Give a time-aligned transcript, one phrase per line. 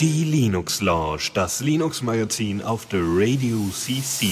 [0.00, 4.28] Die Linux Lounge, das Linux Magazin auf der Radio CC.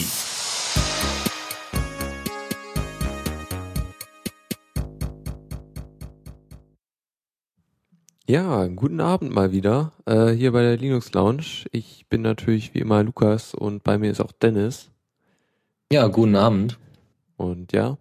[8.26, 11.66] Ja, guten Abend mal wieder äh, hier bei der Linux Lounge.
[11.70, 14.90] Ich bin natürlich wie immer Lukas und bei mir ist auch Dennis.
[15.92, 16.78] Ja, guten Abend.
[17.36, 17.98] Und ja,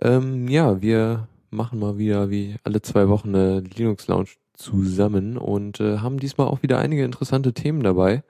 [0.00, 5.80] ähm, ja, wir machen mal wieder wie alle zwei Wochen eine Linux Lounge zusammen und
[5.80, 8.22] äh, haben diesmal auch wieder einige interessante Themen dabei.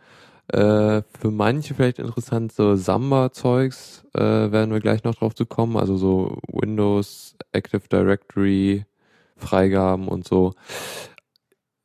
[0.48, 5.76] Äh, für manche vielleicht interessant, so Samba-Zeugs äh, werden wir gleich noch drauf zu kommen,
[5.76, 8.86] also so Windows, Active Directory,
[9.36, 10.54] Freigaben und so.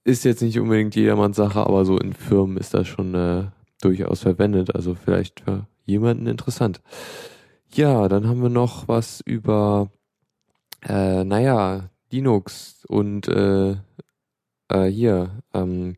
[0.06, 3.44] Ist jetzt nicht unbedingt jedermanns Sache, aber so in Firmen ist das schon äh,
[3.82, 6.82] durchaus verwendet, also vielleicht für jemanden interessant.
[7.74, 9.90] Ja, dann haben wir noch was über,
[10.88, 13.76] äh, naja, Linux und äh,
[14.70, 15.96] äh, hier, ähm,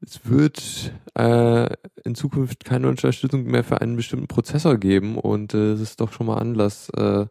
[0.00, 1.66] es wird äh,
[2.04, 6.12] in Zukunft keine Unterstützung mehr für einen bestimmten Prozessor geben und äh, es ist doch
[6.12, 7.26] schon mal Anlass, äh,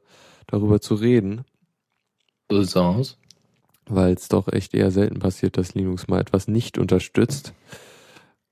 [0.48, 1.46] darüber zu reden.
[2.50, 3.18] So sieht's aus.
[3.86, 7.54] Weil es doch echt eher selten passiert, dass Linux mal etwas nicht unterstützt.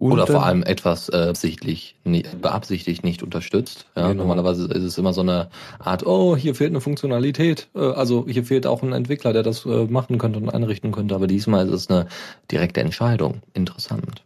[0.02, 1.96] Und Oder vor allem etwas äh, beabsichtigt,
[2.42, 3.86] beabsichtigt nicht unterstützt.
[3.96, 4.24] Ja, genau.
[4.24, 7.70] Normalerweise ist es immer so eine Art, oh, hier fehlt eine Funktionalität.
[7.76, 11.14] Äh, also hier fehlt auch ein Entwickler, der das äh, machen könnte und einrichten könnte.
[11.14, 12.08] Aber diesmal ist es eine
[12.50, 13.44] direkte Entscheidung.
[13.54, 14.24] Interessant.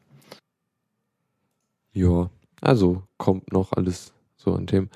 [1.92, 2.30] Ja,
[2.62, 4.90] also kommt noch alles so an Themen.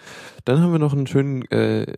[0.45, 1.93] Dann haben wir noch einen schönen äh,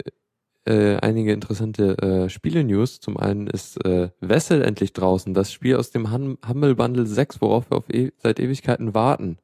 [0.65, 2.99] äh, einige interessante äh, Spiele-News.
[2.99, 7.41] Zum einen ist äh, Vessel endlich draußen, das Spiel aus dem hum Humble Bundle 6,
[7.41, 9.37] worauf wir e seit Ewigkeiten warten.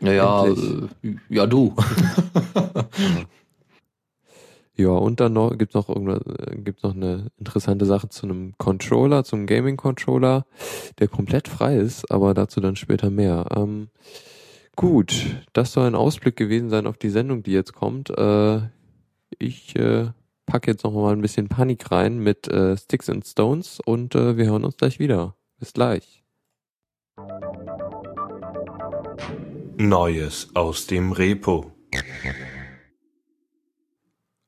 [0.00, 0.88] Ja, äh,
[1.28, 1.74] ja, du.
[4.76, 8.54] ja, und dann noch gibt's noch irgendwas, äh, gibt's noch eine interessante Sache zu einem
[8.58, 10.46] Controller, zum Gaming Controller,
[10.98, 13.46] der komplett frei ist, aber dazu dann später mehr.
[13.54, 13.88] Ähm,
[14.76, 18.08] gut, das soll ein Ausblick gewesen sein auf die Sendung, die jetzt kommt.
[18.16, 18.60] Äh,
[19.38, 20.06] ich äh,
[20.48, 24.36] pack jetzt noch mal ein bisschen Panik rein mit äh, Sticks and Stones und äh,
[24.36, 25.36] wir hören uns gleich wieder.
[25.58, 26.24] Bis gleich.
[29.76, 31.72] Neues aus dem Repo.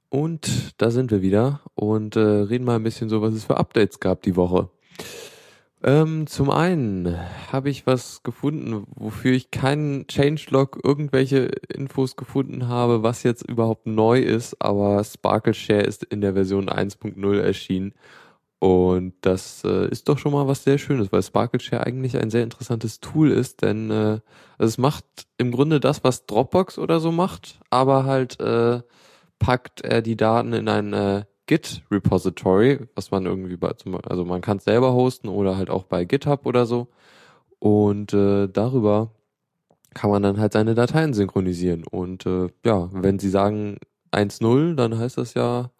[0.08, 3.58] Und da sind wir wieder und äh, reden mal ein bisschen so, was es für
[3.58, 4.70] Updates gab die Woche.
[5.82, 7.16] Ähm, zum einen
[7.50, 13.86] habe ich was gefunden, wofür ich keinen Changelog irgendwelche Infos gefunden habe, was jetzt überhaupt
[13.86, 17.94] neu ist, aber Sparkle Share ist in der Version 1.0 erschienen.
[18.58, 22.30] Und das äh, ist doch schon mal was sehr Schönes, weil Sparkle Share eigentlich ein
[22.30, 24.20] sehr interessantes Tool ist, denn äh,
[24.58, 25.04] also es macht
[25.38, 28.82] im Grunde das, was Dropbox oder so macht, aber halt äh,
[29.38, 33.72] packt er die Daten in ein äh, Git-Repository, was man irgendwie bei,
[34.04, 36.88] also man kann es selber hosten oder halt auch bei GitHub oder so.
[37.58, 39.10] Und äh, darüber
[39.94, 41.84] kann man dann halt seine Dateien synchronisieren.
[41.84, 43.78] Und äh, ja, wenn Sie sagen
[44.12, 45.70] 1.0, dann heißt das ja,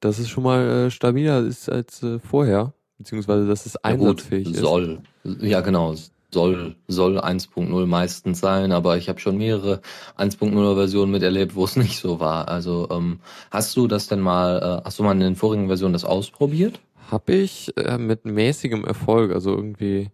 [0.00, 4.52] dass es schon mal äh, stabiler ist als äh, vorher, beziehungsweise dass es einsatzfähig ja
[4.52, 5.02] gut, soll.
[5.24, 5.42] ist.
[5.42, 5.94] Ja, genau
[6.32, 9.80] soll, soll 1.0 meistens sein, aber ich habe schon mehrere
[10.16, 12.48] 1.0 Versionen miterlebt, wo es nicht so war.
[12.48, 13.20] Also ähm,
[13.50, 16.80] hast du das denn mal, äh, hast du mal in den vorigen Versionen das ausprobiert?
[17.10, 20.10] Hab ich äh, mit mäßigem Erfolg, also irgendwie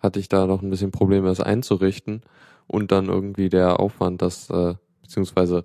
[0.00, 2.22] hatte ich da noch ein bisschen Probleme, das einzurichten
[2.66, 5.64] und dann irgendwie der Aufwand, das äh, beziehungsweise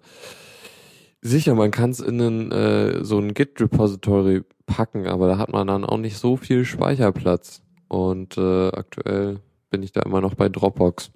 [1.22, 5.68] sicher, man kann es in einen, äh, so ein Git-Repository packen, aber da hat man
[5.68, 7.62] dann auch nicht so viel Speicherplatz.
[7.88, 9.40] Und äh, aktuell
[9.76, 11.12] bin ich da immer noch bei Dropbox.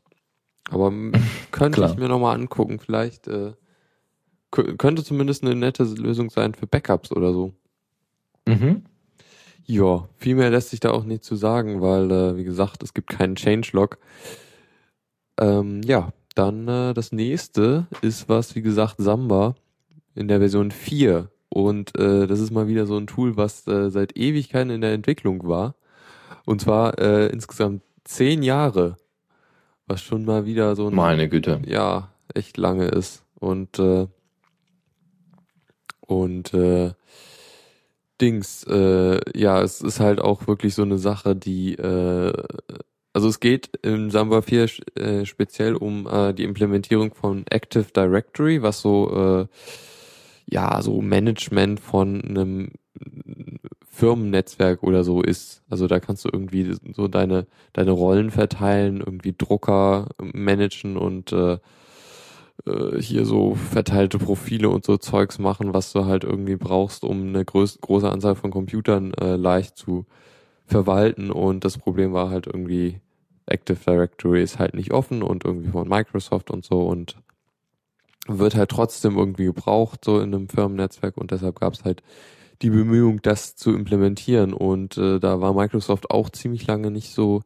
[0.70, 0.92] Aber
[1.52, 2.80] könnte ich mir nochmal angucken.
[2.80, 3.54] Vielleicht äh,
[4.52, 7.54] könnte zumindest eine nette Lösung sein für Backups oder so.
[8.46, 8.84] Mhm.
[9.66, 12.94] Ja, viel mehr lässt sich da auch nicht zu sagen, weil, äh, wie gesagt, es
[12.94, 13.98] gibt keinen Changelog.
[15.40, 19.56] Ähm, ja, dann äh, das nächste ist was, wie gesagt, Samba
[20.16, 21.30] in der Version 4.
[21.48, 24.92] Und äh, das ist mal wieder so ein Tool, was äh, seit Ewigkeiten in der
[24.92, 25.76] Entwicklung war.
[26.46, 28.98] Und zwar äh, insgesamt zehn Jahre,
[29.86, 33.24] was schon mal wieder so ein, meine Güte, ja, echt lange ist.
[33.36, 34.08] Und äh,
[36.02, 36.94] und äh,
[38.20, 42.34] Dings, äh, ja, es ist halt auch wirklich so eine Sache, die, äh,
[43.14, 48.62] also es geht im Samba 4 äh, speziell um äh, die Implementierung von Active Directory,
[48.62, 49.48] was so, äh,
[50.48, 52.72] ja, so Management von einem
[54.00, 55.62] Firmennetzwerk oder so ist.
[55.70, 61.58] Also da kannst du irgendwie so deine, deine Rollen verteilen, irgendwie Drucker managen und äh,
[62.66, 67.28] äh, hier so verteilte Profile und so Zeugs machen, was du halt irgendwie brauchst, um
[67.28, 70.06] eine groß, große Anzahl von Computern äh, leicht zu
[70.66, 73.02] verwalten und das Problem war halt irgendwie,
[73.48, 77.18] Active Directory ist halt nicht offen und irgendwie von Microsoft und so und
[78.28, 82.04] wird halt trotzdem irgendwie gebraucht, so in einem Firmennetzwerk und deshalb gab es halt
[82.62, 87.42] die Bemühung, das zu implementieren und äh, da war Microsoft auch ziemlich lange nicht so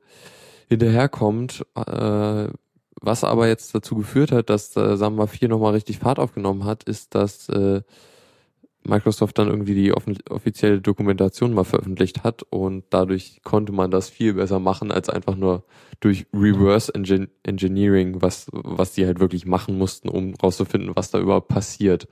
[0.69, 2.47] hinterherkommt, äh,
[3.01, 6.83] was aber jetzt dazu geführt hat, dass äh, Samba 4 nochmal richtig Fahrt aufgenommen hat,
[6.83, 7.81] ist, dass äh,
[8.85, 14.33] Microsoft dann irgendwie die offizielle Dokumentation mal veröffentlicht hat und dadurch konnte man das viel
[14.33, 15.63] besser machen als einfach nur
[15.99, 21.19] durch Reverse Engin Engineering, was, was die halt wirklich machen mussten, um rauszufinden, was da
[21.19, 22.07] überhaupt passiert.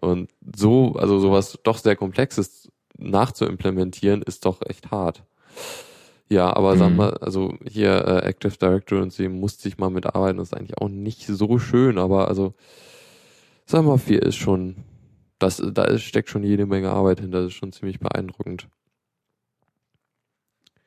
[0.00, 5.24] Und so, also sowas doch sehr komplexes nachzuimplementieren, ist doch echt hart.
[6.28, 6.78] Ja, aber mhm.
[6.78, 10.54] sag mal, also hier äh, Active Directory und sie musste ich mal mitarbeiten, das ist
[10.54, 12.54] eigentlich auch nicht so schön, aber also
[13.64, 14.76] sag mal, viel ist schon
[15.38, 18.68] das, da ist, steckt schon jede Menge Arbeit hinter, das ist schon ziemlich beeindruckend.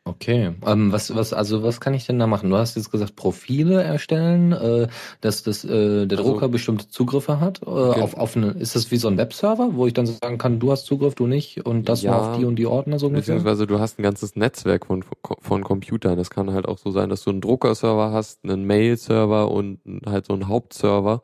[0.10, 2.50] Okay, ähm, was, was, also was kann ich denn da machen?
[2.50, 4.88] Du hast jetzt gesagt, Profile erstellen, äh,
[5.22, 7.62] dass das, äh, der also, Drucker bestimmte Zugriffe hat.
[7.62, 8.02] Äh, okay.
[8.02, 10.72] auf, auf eine, ist das wie so ein Webserver, wo ich dann sagen kann, du
[10.72, 13.36] hast Zugriff, du nicht und das ja, nur auf die und die Ordner so ungefähr?
[13.36, 15.06] Beziehungsweise du hast ein ganzes Netzwerk von,
[15.42, 16.18] von Computern.
[16.18, 20.26] Es kann halt auch so sein, dass du einen Druckerserver hast, einen Mail-Server und halt
[20.26, 21.22] so einen Hauptserver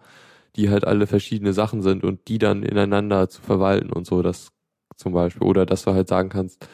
[0.55, 4.51] die halt alle verschiedene Sachen sind und die dann ineinander zu verwalten und so, das
[4.95, 5.45] zum Beispiel.
[5.45, 6.67] Oder dass du halt sagen kannst,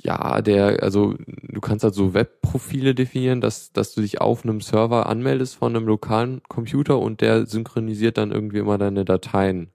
[0.00, 4.60] ja, der, also du kannst halt so Webprofile definieren, dass, dass du dich auf einem
[4.60, 9.70] Server anmeldest von einem lokalen Computer und der synchronisiert dann irgendwie immer deine Dateien.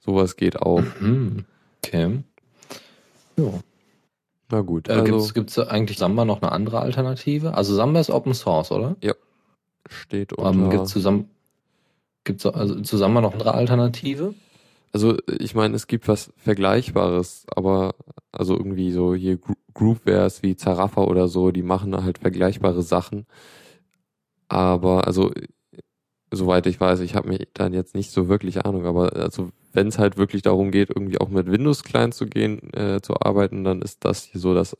[0.00, 0.82] Sowas geht auch.
[1.00, 1.44] Mhm.
[1.84, 2.22] Okay.
[3.36, 3.50] Ja.
[4.50, 4.88] Na gut.
[4.88, 7.54] Äh, also, Gibt es eigentlich Samba noch eine andere Alternative?
[7.54, 8.96] Also Samba ist Open Source, oder?
[9.02, 9.14] Ja.
[9.88, 10.50] Steht unter...
[10.50, 11.30] Um, Gibt es zusammen
[12.24, 14.34] Gibt es also zusammen noch andere Alternative?
[14.94, 17.96] Also ich meine, es gibt was Vergleichbares, aber
[18.30, 19.40] also irgendwie so hier
[19.74, 23.26] Groupwares wie Zarafa oder so, die machen halt vergleichbare Sachen.
[24.46, 25.32] Aber also
[26.30, 29.88] soweit ich weiß, ich habe mir dann jetzt nicht so wirklich Ahnung, aber also wenn
[29.88, 33.64] es halt wirklich darum geht, irgendwie auch mit Windows Client zu gehen, äh, zu arbeiten,
[33.64, 34.76] dann ist das hier so das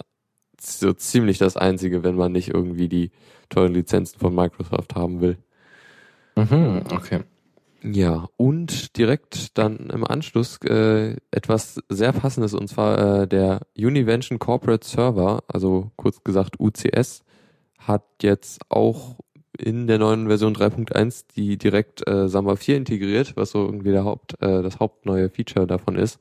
[0.61, 3.11] so ziemlich das einzige, wenn man nicht irgendwie die
[3.49, 5.39] tollen Lizenzen von Microsoft haben will.
[6.37, 7.25] Mhm, okay.
[7.87, 14.39] Ja, und direkt dann im Anschluss äh, etwas sehr passendes, und zwar äh, der Univention
[14.39, 17.25] Corporate Server, also kurz gesagt UCS,
[17.77, 19.17] hat jetzt auch
[19.59, 24.05] in der neuen Version 3.1 die direkt äh, Samba 4 integriert, was so irgendwie der
[24.05, 26.19] Haupt, äh, das hauptneue Feature davon ist.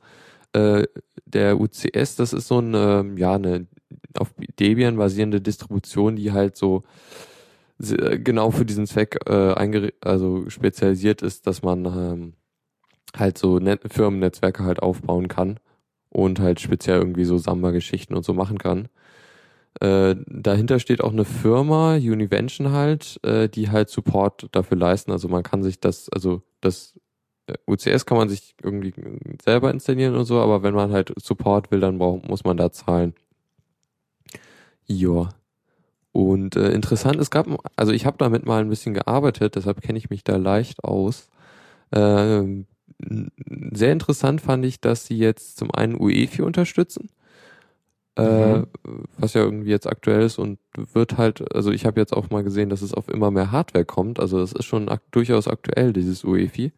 [0.52, 0.84] Äh,
[1.24, 3.66] der UCS, das ist so eine, ja, eine
[4.18, 6.82] auf Debian basierende Distribution, die halt so
[7.78, 12.34] genau für diesen Zweck äh, also spezialisiert ist, dass man ähm,
[13.16, 15.58] halt so Net Firmennetzwerke halt aufbauen kann
[16.10, 18.88] und halt speziell irgendwie so Samba-Geschichten und so machen kann.
[19.80, 25.10] Äh, dahinter steht auch eine Firma, Univention halt, äh, die halt Support dafür leisten.
[25.10, 26.98] Also man kann sich das, also das
[27.46, 28.94] äh, UCS kann man sich irgendwie
[29.42, 32.70] selber installieren und so, aber wenn man halt Support will, dann braucht, muss man da
[32.70, 33.14] zahlen.
[34.86, 35.30] Joa.
[36.14, 39.98] Und äh, interessant, es gab, also ich habe damit mal ein bisschen gearbeitet, deshalb kenne
[39.98, 41.28] ich mich da leicht aus.
[41.90, 42.64] Äh,
[43.72, 47.10] sehr interessant fand ich, dass sie jetzt zum einen UEFI unterstützen,
[48.16, 48.66] äh, mhm.
[49.18, 52.44] was ja irgendwie jetzt aktuell ist und wird halt, also ich habe jetzt auch mal
[52.44, 55.92] gesehen, dass es auf immer mehr Hardware kommt, also das ist schon ak durchaus aktuell,
[55.92, 56.70] dieses UEFI.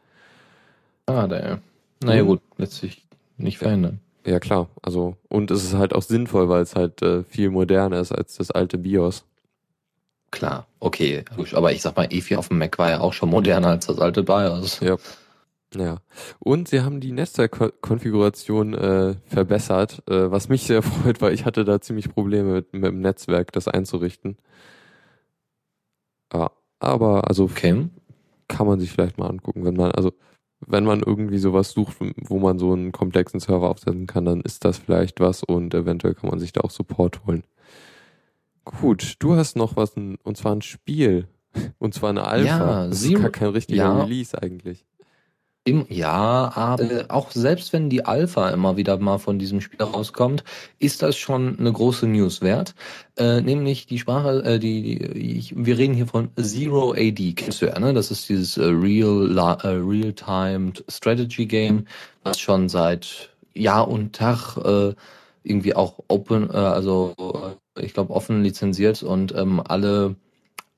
[1.04, 1.58] Ah, da,
[2.02, 2.26] naja mhm.
[2.26, 3.04] gut, letztlich
[3.36, 4.00] nicht verändern.
[4.26, 8.00] Ja klar, also und es ist halt auch sinnvoll, weil es halt äh, viel moderner
[8.00, 9.24] ist als das alte BIOS.
[10.32, 13.68] Klar, okay, aber ich sag mal, E4 auf dem Mac war ja auch schon moderner
[13.68, 14.80] als das alte BIOS.
[14.80, 14.96] Ja.
[15.74, 15.98] Ja.
[16.38, 21.64] Und sie haben die Netzwerkkonfiguration äh, verbessert, äh, was mich sehr freut, weil ich hatte
[21.64, 24.38] da ziemlich Probleme mit, mit dem Netzwerk, das einzurichten.
[26.32, 27.88] Ja, aber also okay.
[28.48, 30.12] kann man sich vielleicht mal angucken, wenn man, also
[30.60, 34.64] wenn man irgendwie sowas sucht, wo man so einen komplexen Server aufsetzen kann, dann ist
[34.64, 37.44] das vielleicht was und eventuell kann man sich da auch Support holen.
[38.64, 41.28] Gut, du hast noch was, und zwar ein Spiel.
[41.78, 42.82] Und zwar eine Alpha.
[42.82, 44.02] Ja, das ist gar kein richtiger ja.
[44.02, 44.84] Release eigentlich.
[45.66, 50.44] Im, ja, aber auch selbst wenn die Alpha immer wieder mal von diesem Spiel rauskommt,
[50.78, 52.76] ist das schon eine große News wert.
[53.16, 57.62] Äh, nämlich die Sprache, äh, die, die ich, wir reden hier von Zero AD, kennst
[57.62, 57.92] du ja, ne?
[57.92, 61.88] Das ist dieses äh, Real äh, Real-Timed Strategy Game,
[62.22, 64.94] was schon seit Jahr und Tag äh,
[65.42, 70.14] irgendwie auch open, äh, also äh, ich glaube offen lizenziert und ähm, alle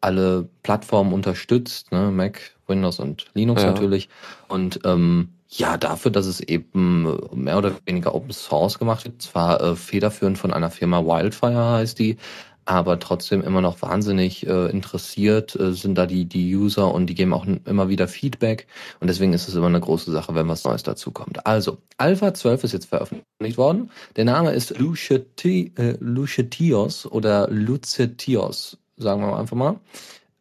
[0.00, 2.10] alle Plattformen unterstützt, ne?
[2.10, 3.70] Mac, Windows und Linux ja.
[3.70, 4.08] natürlich.
[4.48, 9.62] Und ähm, Ja, dafür, dass es eben mehr oder weniger Open Source gemacht wird, zwar
[9.62, 12.18] äh, federführend von einer Firma Wildfire heißt die,
[12.66, 17.14] aber trotzdem immer noch wahnsinnig äh, interessiert äh, sind da die, die User und die
[17.14, 18.66] geben auch immer wieder Feedback
[19.00, 21.46] und deswegen ist es immer eine große Sache, wenn was Neues dazu kommt.
[21.46, 23.90] Also, Alpha 12 ist jetzt veröffentlicht worden.
[24.16, 29.76] Der Name ist äh, Lucetios oder Lucetios, sagen wir einfach mal.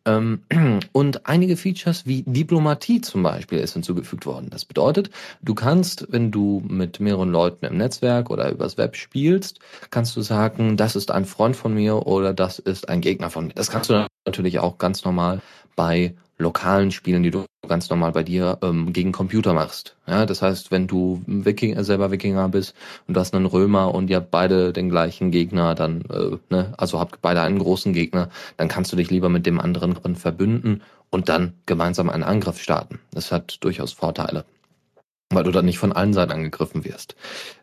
[0.07, 0.41] Ähm,
[0.93, 4.49] und einige Features wie Diplomatie zum Beispiel ist hinzugefügt worden.
[4.49, 5.09] Das bedeutet,
[5.41, 9.59] du kannst, wenn du mit mehreren Leuten im Netzwerk oder übers Web spielst,
[9.91, 13.47] kannst du sagen, das ist ein Freund von mir oder das ist ein Gegner von
[13.47, 13.53] mir.
[13.53, 15.41] Das kannst du natürlich auch ganz normal
[15.75, 19.95] bei lokalen Spielen, die du ganz normal bei dir ähm, gegen Computer machst.
[20.07, 22.75] Ja, das heißt, wenn du Wikinger, selber Wikinger bist
[23.07, 26.73] und du hast einen Römer und ihr habt beide den gleichen Gegner, dann, äh, ne,
[26.77, 30.81] also habt beide einen großen Gegner, dann kannst du dich lieber mit dem anderen verbünden
[31.09, 32.99] und dann gemeinsam einen Angriff starten.
[33.11, 34.45] Das hat durchaus Vorteile.
[35.29, 37.15] Weil du dann nicht von allen Seiten angegriffen wirst.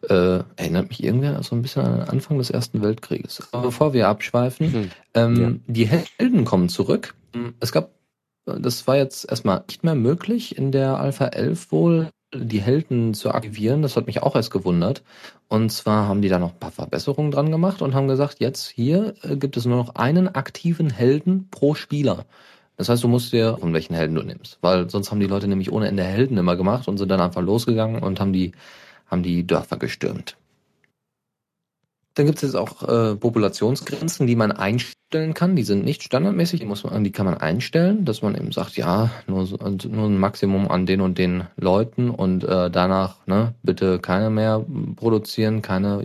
[0.08, 3.48] Äh, erinnert mich irgendwer so ein bisschen an den Anfang des Ersten Weltkrieges.
[3.52, 4.90] Aber bevor wir abschweifen, hm.
[5.14, 5.72] ähm, ja.
[5.72, 7.14] die Helden kommen zurück.
[7.60, 7.90] Es gab
[8.46, 13.30] das war jetzt erstmal nicht mehr möglich in der Alpha 11 wohl, die Helden zu
[13.30, 13.82] aktivieren.
[13.82, 15.02] Das hat mich auch erst gewundert.
[15.48, 18.68] Und zwar haben die da noch ein paar Verbesserungen dran gemacht und haben gesagt, jetzt
[18.68, 22.26] hier äh, gibt es nur noch einen aktiven Helden pro Spieler.
[22.76, 24.58] Das heißt, du musst dir, von welchen Helden du nimmst.
[24.60, 27.42] Weil sonst haben die Leute nämlich ohne Ende Helden immer gemacht und sind dann einfach
[27.42, 28.52] losgegangen und haben die,
[29.06, 30.36] haben die Dörfer gestürmt.
[32.14, 35.56] Dann gibt es jetzt auch äh, Populationsgrenzen, die man einstellen kann.
[35.56, 38.76] Die sind nicht standardmäßig, die, muss man, die kann man einstellen, dass man eben sagt,
[38.76, 43.54] ja, nur, so, nur ein Maximum an den und den Leuten und äh, danach ne,
[43.62, 44.64] bitte keine mehr
[44.96, 46.04] produzieren, keine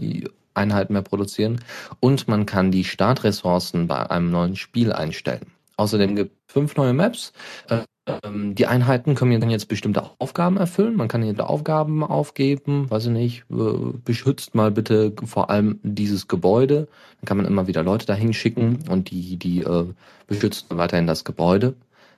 [0.55, 1.61] Einheiten mehr produzieren.
[1.99, 5.51] Und man kann die Startressourcen bei einem neuen Spiel einstellen.
[5.77, 7.33] Außerdem gibt es fünf neue Maps.
[7.69, 7.83] Äh,
[8.23, 10.95] ähm, die Einheiten können dann jetzt bestimmte Aufgaben erfüllen.
[10.95, 16.27] Man kann hier Aufgaben aufgeben, weiß ich nicht, äh, beschützt mal bitte vor allem dieses
[16.27, 16.87] Gebäude.
[17.21, 19.85] Dann kann man immer wieder Leute dahin schicken und die, die äh,
[20.27, 21.75] beschützen weiterhin das Gebäude.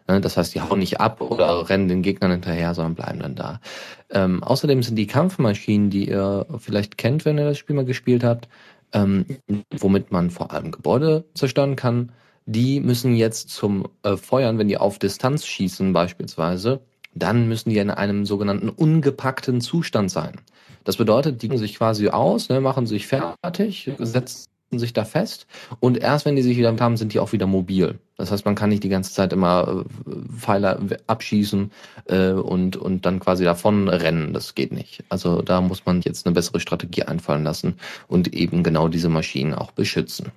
[0.08, 3.36] Ne, das heißt, die hauen nicht ab oder rennen den Gegnern hinterher, sondern bleiben dann
[3.36, 3.62] da.
[4.10, 8.24] Ähm, außerdem sind die Kampfmaschinen, die ihr vielleicht kennt, wenn ihr das Spiel mal gespielt
[8.24, 8.50] habt,
[8.94, 9.26] ähm,
[9.72, 12.12] womit man vor allem Gebäude zerstören kann,
[12.52, 16.82] die müssen jetzt zum äh, Feuern, wenn die auf Distanz schießen beispielsweise,
[17.14, 20.40] dann müssen die in einem sogenannten ungepackten Zustand sein.
[20.84, 25.48] Das bedeutet, die gehen sich quasi aus, ne, machen sich fertig, setzen sich da fest
[25.80, 28.00] und erst wenn die sich wieder haben, sind die auch wieder mobil.
[28.18, 31.72] Das heißt, man kann nicht die ganze Zeit immer äh, Pfeiler abschießen
[32.06, 34.34] äh, und, und dann quasi davon rennen.
[34.34, 35.04] Das geht nicht.
[35.10, 37.76] Also da muss man jetzt eine bessere Strategie einfallen lassen
[38.08, 40.32] und eben genau diese Maschinen auch beschützen.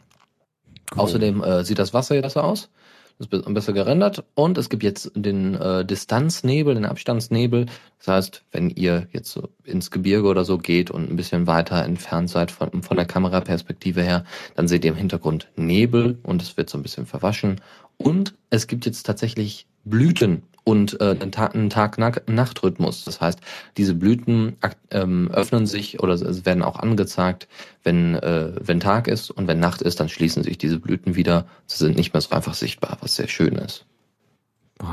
[0.94, 1.02] Cool.
[1.02, 2.70] Außerdem äh, sieht das Wasser besser aus.
[3.18, 4.24] Das ist besser gerendert.
[4.34, 7.66] Und es gibt jetzt den äh, Distanznebel, den Abstandsnebel.
[7.98, 11.84] Das heißt, wenn ihr jetzt so ins Gebirge oder so geht und ein bisschen weiter
[11.84, 14.24] entfernt seid von, von der Kameraperspektive her,
[14.56, 17.60] dann seht ihr im Hintergrund Nebel und es wird so ein bisschen verwaschen.
[17.98, 21.30] Und es gibt jetzt tatsächlich Blüten und äh, einen
[21.70, 23.04] Tag-Nacht-Rhythmus.
[23.04, 23.38] Das heißt,
[23.76, 24.56] diese Blüten
[24.90, 27.48] ähm, öffnen sich oder es werden auch angezeigt,
[27.82, 31.46] wenn, äh, wenn Tag ist und wenn Nacht ist, dann schließen sich diese Blüten wieder.
[31.66, 33.84] Sie sind nicht mehr so einfach sichtbar, was sehr schön ist.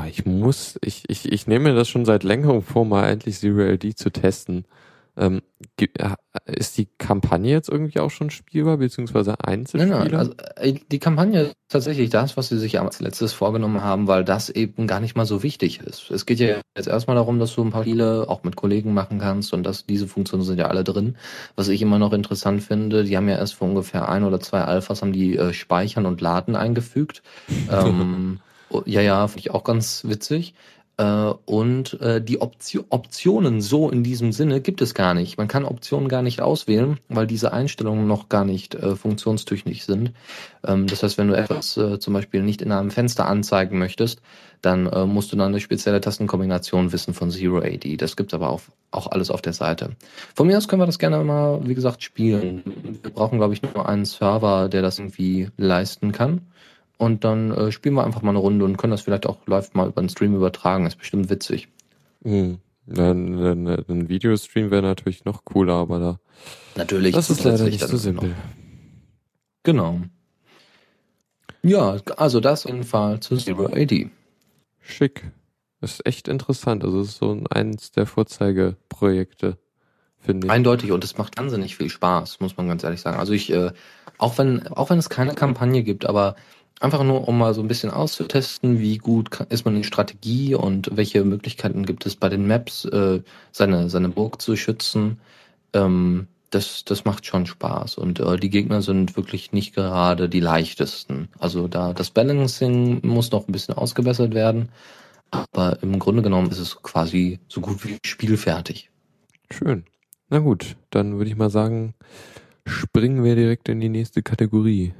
[0.08, 3.62] Ich muss, ich, ich, ich nehme mir das schon seit längerem vor, mal endlich Zero
[3.62, 4.64] LD zu testen.
[5.14, 5.42] Ähm,
[5.78, 5.88] äh,
[6.46, 9.98] ist die Kampagne jetzt irgendwie auch schon spielbar, beziehungsweise Einzelspieler?
[9.98, 13.82] Nein, nein, also äh, die Kampagne ist tatsächlich das, was sie sich als letztes vorgenommen
[13.82, 16.10] haben, weil das eben gar nicht mal so wichtig ist.
[16.10, 19.18] Es geht ja jetzt erstmal darum, dass du ein paar Spiele auch mit Kollegen machen
[19.18, 21.16] kannst und dass diese Funktionen sind ja alle drin.
[21.56, 24.62] Was ich immer noch interessant finde, die haben ja erst vor ungefähr ein oder zwei
[24.62, 27.22] Alphas haben die äh, Speichern und Laden eingefügt.
[27.70, 28.40] ähm,
[28.86, 30.54] ja, ja, finde ich auch ganz witzig.
[31.02, 35.36] Äh, und äh, die Option, Optionen so in diesem Sinne gibt es gar nicht.
[35.36, 40.12] Man kann Optionen gar nicht auswählen, weil diese Einstellungen noch gar nicht äh, funktionstüchtig sind.
[40.64, 44.20] Ähm, das heißt, wenn du etwas äh, zum Beispiel nicht in einem Fenster anzeigen möchtest,
[44.60, 47.96] dann äh, musst du dann eine spezielle Tastenkombination wissen von Zero AD.
[47.96, 48.60] Das gibt's aber auch,
[48.92, 49.96] auch alles auf der Seite.
[50.36, 52.62] Von mir aus können wir das gerne mal, wie gesagt, spielen.
[53.02, 56.42] Wir brauchen, glaube ich, nur einen Server, der das irgendwie leisten kann.
[57.02, 59.74] Und dann äh, spielen wir einfach mal eine Runde und können das vielleicht auch live
[59.74, 60.86] mal über den Stream übertragen.
[60.86, 61.66] ist bestimmt witzig.
[62.22, 62.58] Mhm.
[62.88, 66.20] Ein, ein, ein Videostream wäre natürlich noch cooler, aber da.
[66.76, 67.12] Natürlich.
[67.12, 68.36] Das ist leider nicht so simpel.
[69.64, 70.00] Genau.
[71.64, 74.08] Ja, also das jeden Fall zu Zero AD.
[74.78, 75.32] Schick.
[75.80, 76.84] Das ist echt interessant.
[76.84, 79.58] Also es ist so eins der Vorzeigeprojekte,
[80.20, 80.52] finde ich.
[80.52, 83.18] Eindeutig und es macht wahnsinnig viel Spaß, muss man ganz ehrlich sagen.
[83.18, 83.72] Also ich, äh,
[84.18, 86.36] auch wenn, auch wenn es keine Kampagne gibt, aber
[86.82, 90.90] Einfach nur, um mal so ein bisschen auszutesten, wie gut ist man in Strategie und
[90.96, 93.20] welche Möglichkeiten gibt es bei den Maps, äh,
[93.52, 95.20] seine, seine Burg zu schützen.
[95.74, 97.98] Ähm, das, das macht schon Spaß.
[97.98, 101.28] Und äh, die Gegner sind wirklich nicht gerade die leichtesten.
[101.38, 104.70] Also da das Balancing muss noch ein bisschen ausgebessert werden.
[105.30, 108.90] Aber im Grunde genommen ist es quasi so gut wie spielfertig.
[109.52, 109.84] Schön.
[110.30, 111.94] Na gut, dann würde ich mal sagen,
[112.66, 114.94] springen wir direkt in die nächste Kategorie.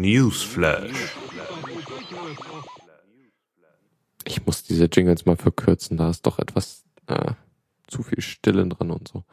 [0.00, 1.16] Newsflash.
[4.26, 7.32] Ich muss diese Jingles mal verkürzen, da ist doch etwas äh,
[7.86, 9.24] zu viel Stille dran und so.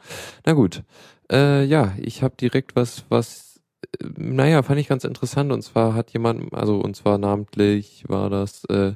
[0.44, 0.82] Na gut.
[1.30, 3.60] Äh, ja, ich habe direkt was, was,
[4.00, 5.50] äh, naja, fand ich ganz interessant.
[5.50, 8.94] Und zwar hat jemand, also und zwar namentlich war das äh,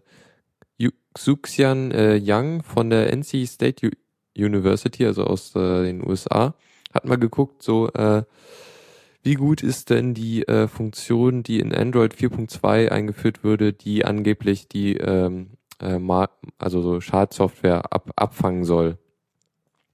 [1.16, 3.90] Xuxian äh, Yang von der NC State U
[4.38, 6.54] University, also aus äh, den USA,
[6.92, 8.23] hat mal geguckt, so äh,
[9.26, 14.68] wie gut ist denn die äh, Funktion, die in Android 4.2 eingeführt würde, die angeblich
[14.68, 15.99] die ähm, äh,
[16.59, 18.99] also so Schadsoftware ab, abfangen soll?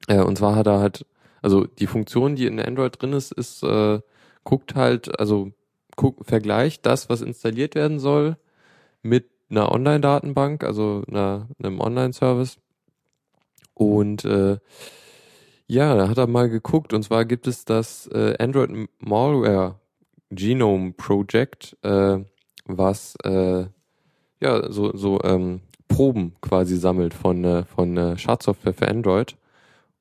[0.07, 1.07] Äh, und zwar hat er halt,
[1.41, 4.01] also die Funktion, die in Android drin ist, ist äh,
[4.45, 5.53] guckt halt, also
[5.97, 8.37] guck, vergleicht das, was installiert werden soll,
[9.01, 12.59] mit einer Online-Datenbank, also einer, einem Online-Service.
[13.73, 14.59] Und äh,
[15.67, 19.77] ja, da hat er mal geguckt und zwar gibt es das äh, Android Malware
[20.31, 22.19] Genome Project, äh,
[22.67, 23.67] was äh,
[24.41, 29.37] ja so so ähm, Proben quasi sammelt von äh, von äh, Schadsoftware für Android.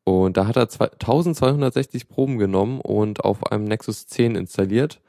[0.03, 4.99] Und da hat er 1260 Proben genommen und auf einem Nexus 10 installiert.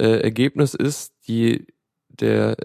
[0.00, 1.66] Äh, Ergebnis ist, die
[2.08, 2.56] der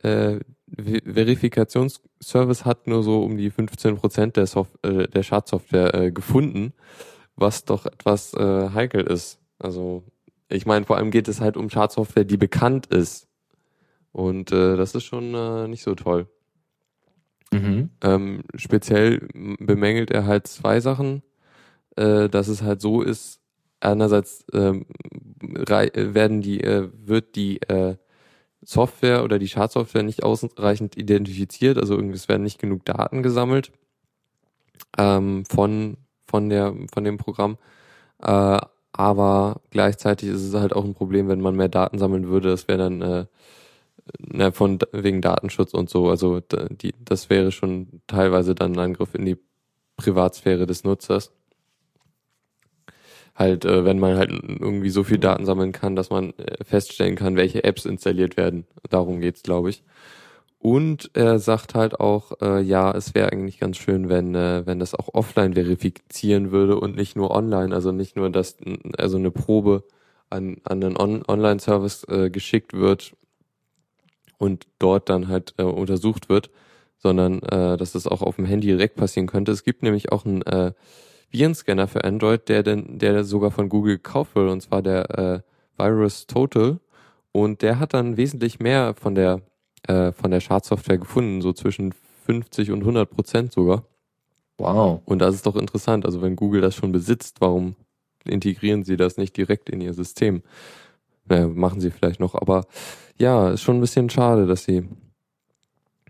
[0.77, 6.73] Verifikationsservice hat nur so um die 15 Prozent der, Soft äh, der Schadsoftware äh, gefunden,
[7.35, 9.39] was doch etwas äh, heikel ist.
[9.59, 10.03] Also
[10.49, 13.27] ich meine, vor allem geht es halt um Schadsoftware, die bekannt ist.
[14.11, 16.27] Und äh, das ist schon äh, nicht so toll.
[17.51, 17.89] Mhm.
[18.01, 19.27] Ähm, speziell
[19.59, 21.23] bemängelt er halt zwei Sachen,
[21.95, 23.41] äh, dass es halt so ist,
[23.79, 24.85] einerseits ähm,
[25.41, 27.97] werden die, äh, wird die äh,
[28.65, 33.71] Software oder die Schadsoftware nicht ausreichend identifiziert, also irgendwie es werden nicht genug Daten gesammelt
[34.97, 37.57] ähm, von von der von dem Programm,
[38.21, 38.59] äh,
[38.93, 42.67] aber gleichzeitig ist es halt auch ein Problem, wenn man mehr Daten sammeln würde, das
[42.67, 43.25] wäre dann äh,
[44.19, 49.15] ne, von wegen Datenschutz und so, also die das wäre schon teilweise dann ein Angriff
[49.15, 49.37] in die
[49.97, 51.31] Privatsphäre des Nutzers
[53.35, 57.15] halt, äh, wenn man halt irgendwie so viel Daten sammeln kann, dass man äh, feststellen
[57.15, 58.65] kann, welche Apps installiert werden.
[58.89, 59.83] Darum geht's, glaube ich.
[60.59, 64.79] Und er sagt halt auch, äh, ja, es wäre eigentlich ganz schön, wenn, äh, wenn
[64.79, 68.55] das auch offline verifizieren würde und nicht nur online, also nicht nur, dass
[68.97, 69.83] also eine Probe
[70.29, 73.13] an, an einen On Online-Service äh, geschickt wird
[74.37, 76.49] und dort dann halt äh, untersucht wird,
[76.97, 79.51] sondern äh, dass das auch auf dem Handy direkt passieren könnte.
[79.51, 80.71] Es gibt nämlich auch ein äh,
[81.33, 85.41] Virenscanner für Android, der denn, der sogar von Google gekauft wurde, und zwar der äh,
[85.77, 86.79] Virus Total.
[87.31, 89.41] Und der hat dann wesentlich mehr von der
[89.87, 91.93] äh, von der Schadsoftware gefunden, so zwischen
[92.25, 93.83] 50 und 100 Prozent sogar.
[94.57, 95.01] Wow.
[95.05, 96.05] Und das ist doch interessant.
[96.05, 97.75] Also wenn Google das schon besitzt, warum
[98.23, 100.41] integrieren sie das nicht direkt in ihr System?
[101.25, 102.65] Naja, machen sie vielleicht noch, aber
[103.17, 104.87] ja, ist schon ein bisschen schade, dass sie,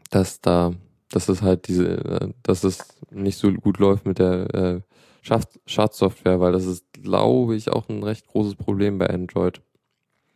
[0.10, 0.74] dass da,
[1.10, 4.82] dass es halt diese, äh, dass es nicht so gut läuft mit der äh,
[5.66, 9.62] Schadsoftware, weil das ist, glaube ich, auch ein recht großes Problem bei Android.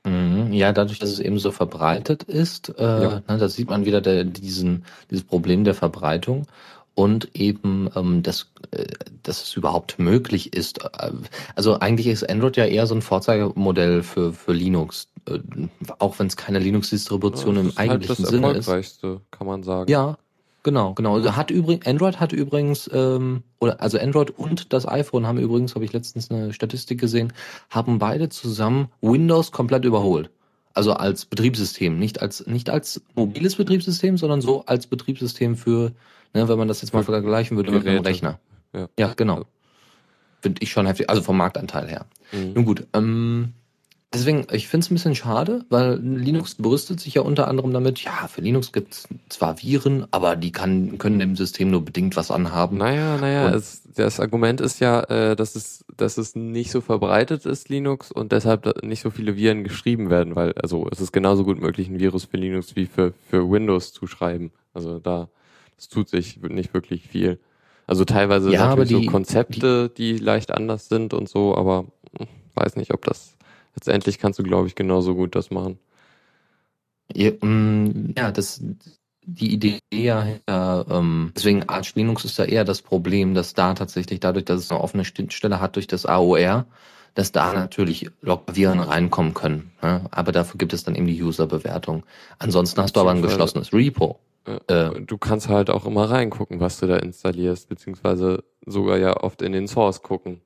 [0.05, 0.53] Mhm.
[0.53, 3.23] Ja, dadurch, dass es eben so verbreitet ist, äh, ja.
[3.27, 6.47] ne, da sieht man wieder der, diesen, dieses Problem der Verbreitung
[6.95, 8.85] und eben, ähm, dass, äh,
[9.23, 10.83] dass es überhaupt möglich ist.
[10.83, 11.11] Äh,
[11.55, 15.39] also eigentlich ist Android ja eher so ein Vorzeigemodell für, für Linux, äh,
[15.99, 19.01] auch wenn es keine Linux-Distribution ja, im halt eigentlichen halt Sinne ist.
[19.29, 19.91] kann man sagen.
[19.91, 20.17] Ja,
[20.63, 21.15] Genau, genau.
[21.15, 25.75] Also hat übrigens, Android hat übrigens, ähm, oder also Android und das iPhone haben übrigens,
[25.75, 27.31] habe ich letztens eine Statistik gesehen,
[27.69, 30.29] haben beide zusammen Windows komplett überholt.
[30.73, 35.93] Also als Betriebssystem, nicht als nicht als mobiles Betriebssystem, sondern so als Betriebssystem für,
[36.33, 38.39] ne, wenn man das jetzt mal vergleichen würde mit einem Rechner.
[38.73, 39.45] Ja, ja genau.
[40.41, 42.05] Finde ich schon heftig, also vom Marktanteil her.
[42.31, 42.53] Mhm.
[42.53, 43.53] Nun gut, ähm,
[44.13, 47.99] Deswegen, ich finde es ein bisschen schade, weil Linux brüstet sich ja unter anderem damit,
[47.99, 52.15] ja, für Linux gibt es zwar Viren, aber die kann, können dem System nur bedingt
[52.15, 52.77] was anhaben.
[52.77, 57.45] Naja, naja, es, das Argument ist ja, äh, dass, es, dass es nicht so verbreitet
[57.45, 61.43] ist, Linux, und deshalb nicht so viele Viren geschrieben werden, weil also es ist genauso
[61.43, 64.51] gut möglich, ein Virus für Linux wie für, für Windows zu schreiben.
[64.73, 65.27] Also da,
[65.77, 67.39] es tut sich nicht wirklich viel.
[67.87, 71.85] Also teilweise ja, aber die, so Konzepte, die, die leicht anders sind und so, aber
[72.17, 73.36] hm, weiß nicht, ob das
[73.77, 75.79] letztendlich kannst du, glaube ich, genauso gut das machen.
[77.13, 78.61] Ja, mm, ja das
[79.29, 83.73] die Idee ja hinter, ähm, deswegen Arch Linux ist da eher das Problem, dass da
[83.73, 86.65] tatsächlich dadurch, dass es eine offene Stelle hat durch das AOR,
[87.13, 89.71] dass da natürlich Logviren reinkommen können.
[89.81, 90.05] Ne?
[90.11, 92.05] Aber dafür gibt es dann eben die User-Bewertung.
[92.39, 94.19] Ansonsten hast du aber ein geschlossenes Repo.
[94.67, 99.41] Äh, du kannst halt auch immer reingucken, was du da installierst, beziehungsweise sogar ja oft
[99.41, 100.41] in den Source gucken.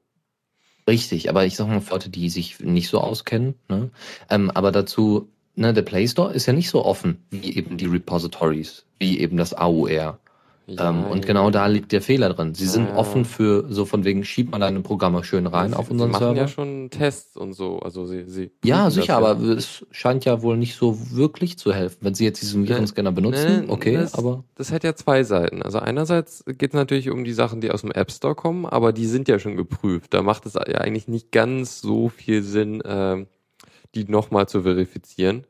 [0.92, 3.92] Richtig, aber ich sag mal für Leute, die sich nicht so auskennen, ne?
[4.30, 7.86] ähm, aber dazu ne, der Play Store ist ja nicht so offen wie eben die
[7.86, 10.20] Repositories, wie eben das AUR.
[10.68, 12.54] Ja, ähm, und genau da liegt der Fehler drin.
[12.54, 12.70] Sie ja.
[12.70, 16.10] sind offen für so von wegen, schieb mal deine Programme schön rein sie, auf unseren
[16.10, 16.40] sie machen Server.
[16.40, 17.80] ja schon Tests und so.
[17.80, 21.98] Also sie, sie ja, sicher, aber es scheint ja wohl nicht so wirklich zu helfen.
[22.02, 24.44] Wenn sie jetzt diesen Virenscanner benutzen, okay, das, aber.
[24.56, 25.62] Das hat ja zwei Seiten.
[25.62, 28.94] Also einerseits geht es natürlich um die Sachen, die aus dem App Store kommen, aber
[28.94, 30.14] die sind ja schon geprüft.
[30.14, 33.26] Da macht es ja eigentlich nicht ganz so viel Sinn, äh,
[33.96, 35.46] die nochmal zu verifizieren.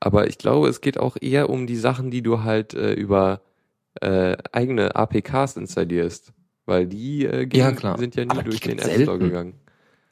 [0.00, 3.40] Aber ich glaube, es geht auch eher um die Sachen, die du halt äh, über
[4.00, 6.32] äh, eigene APKs installierst.
[6.64, 9.54] Weil die äh, gehen, ja, sind ja nie Aber durch den App Store gegangen.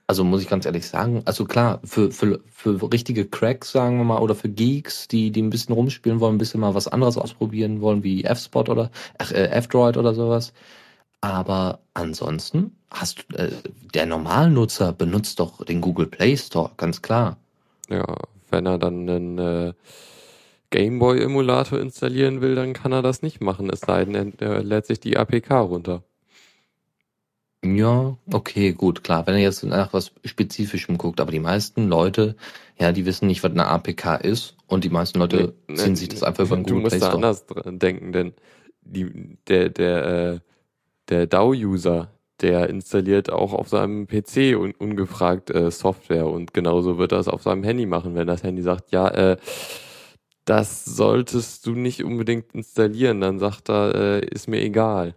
[0.09, 4.05] Also muss ich ganz ehrlich sagen, also klar, für, für, für richtige Cracks, sagen wir
[4.05, 7.17] mal, oder für Geeks, die, die ein bisschen rumspielen wollen, ein bisschen mal was anderes
[7.17, 8.91] ausprobieren wollen, wie F-Spot oder
[9.21, 10.53] äh, F-Droid oder sowas.
[11.21, 13.53] Aber ansonsten hast du, äh,
[13.95, 17.37] der Normalnutzer benutzt doch den Google Play Store, ganz klar.
[17.89, 18.05] Ja,
[18.51, 19.73] wenn er dann einen äh,
[20.71, 25.01] Gameboy-Emulator installieren will, dann kann er das nicht machen, es sei denn, er lädt sich
[25.01, 26.03] die APK runter.
[27.63, 29.27] Ja, okay, gut, klar.
[29.27, 32.37] Wenn er jetzt nach was Spezifischem guckt, aber die meisten Leute,
[32.79, 35.97] ja, die wissen nicht, was eine APK ist und die meisten Leute nee, ziehen nee,
[35.97, 37.13] sich das einfach über den Google Play Store.
[37.13, 38.33] Du musst da anders denken, denn
[38.81, 40.39] die, der, der, äh,
[41.11, 47.13] der DAO-User, der installiert auch auf seinem PC un ungefragt äh, Software und genauso wird
[47.13, 49.37] er es auf seinem Handy machen, wenn das Handy sagt, ja, äh,
[50.51, 55.15] das solltest du nicht unbedingt installieren, dann sagt er, äh, ist mir egal.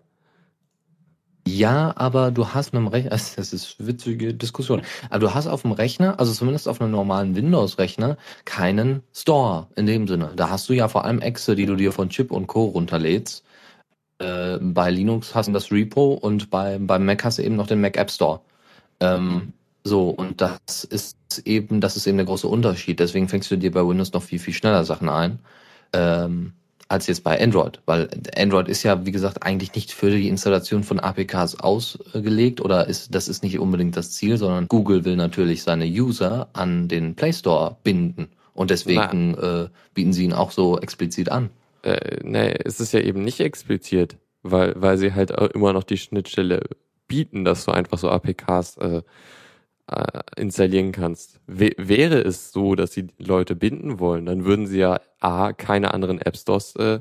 [1.48, 5.64] Ja, aber du hast einem Rechner, das ist eine witzige Diskussion, aber du hast auf
[5.64, 10.32] dem Rechner, also zumindest auf einem normalen Windows-Rechner, keinen Store in dem Sinne.
[10.36, 12.66] Da hast du ja vor allem Exe, die du dir von Chip und Co.
[12.66, 13.44] runterlädst
[14.20, 17.68] äh, bei Linux hast du das Repo und bei, beim Mac hast du eben noch
[17.68, 18.42] den Mac App Store.
[19.00, 23.00] Ähm, so, und das ist eben, das ist eben der große Unterschied.
[23.00, 25.40] Deswegen fängst du dir bei Windows noch viel, viel schneller Sachen ein,
[25.92, 26.54] ähm,
[26.88, 27.82] als jetzt bei Android.
[27.86, 32.88] Weil Android ist ja, wie gesagt, eigentlich nicht für die Installation von APKs ausgelegt oder
[32.88, 37.16] ist, das ist nicht unbedingt das Ziel, sondern Google will natürlich seine User an den
[37.16, 38.30] Play Store binden.
[38.54, 41.50] Und deswegen äh, bieten sie ihn auch so explizit an
[41.84, 45.98] äh, nee, es ist ja eben nicht explizit, weil, weil sie halt immer noch die
[45.98, 46.62] Schnittstelle
[47.08, 49.02] bieten, dass du einfach so APKs äh,
[49.88, 51.40] äh, installieren kannst.
[51.48, 55.94] W wäre es so, dass sie Leute binden wollen, dann würden sie ja A, keine
[55.94, 57.00] anderen App Stores äh,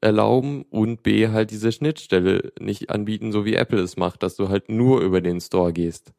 [0.00, 4.48] erlauben und B, halt diese Schnittstelle nicht anbieten, so wie Apple es macht, dass du
[4.48, 6.12] halt nur über den Store gehst.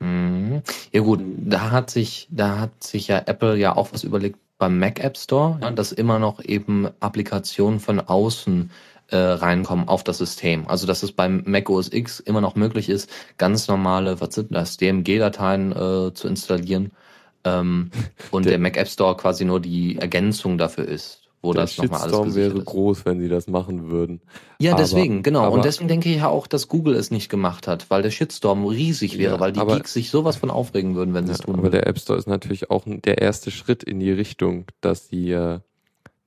[0.00, 0.62] Mhm.
[0.92, 4.78] Ja gut, da hat sich, da hat sich ja Apple ja auch was überlegt, beim
[4.78, 10.18] Mac App Store, ja, dass immer noch eben Applikationen von außen äh, reinkommen auf das
[10.18, 10.66] System.
[10.68, 14.54] Also dass es beim Mac OS X immer noch möglich ist, ganz normale, was sind
[14.54, 16.92] das, DMG-Dateien äh, zu installieren
[17.44, 17.90] ähm,
[18.30, 21.76] und der, der Mac App Store quasi nur die Ergänzung dafür ist wo der das
[21.76, 22.64] nochmal alles wäre ist.
[22.64, 24.22] groß, wenn sie das machen würden.
[24.58, 25.42] Ja, aber, deswegen, genau.
[25.42, 28.10] Aber, und deswegen denke ich ja auch, dass Google es nicht gemacht hat, weil der
[28.10, 31.32] Shitstorm riesig wäre, ja, weil die aber, Geeks sich sowas von aufregen würden, wenn sie
[31.32, 31.56] es tun.
[31.56, 35.32] Aber der App Store ist natürlich auch der erste Schritt in die Richtung, dass die
[35.32, 35.60] äh,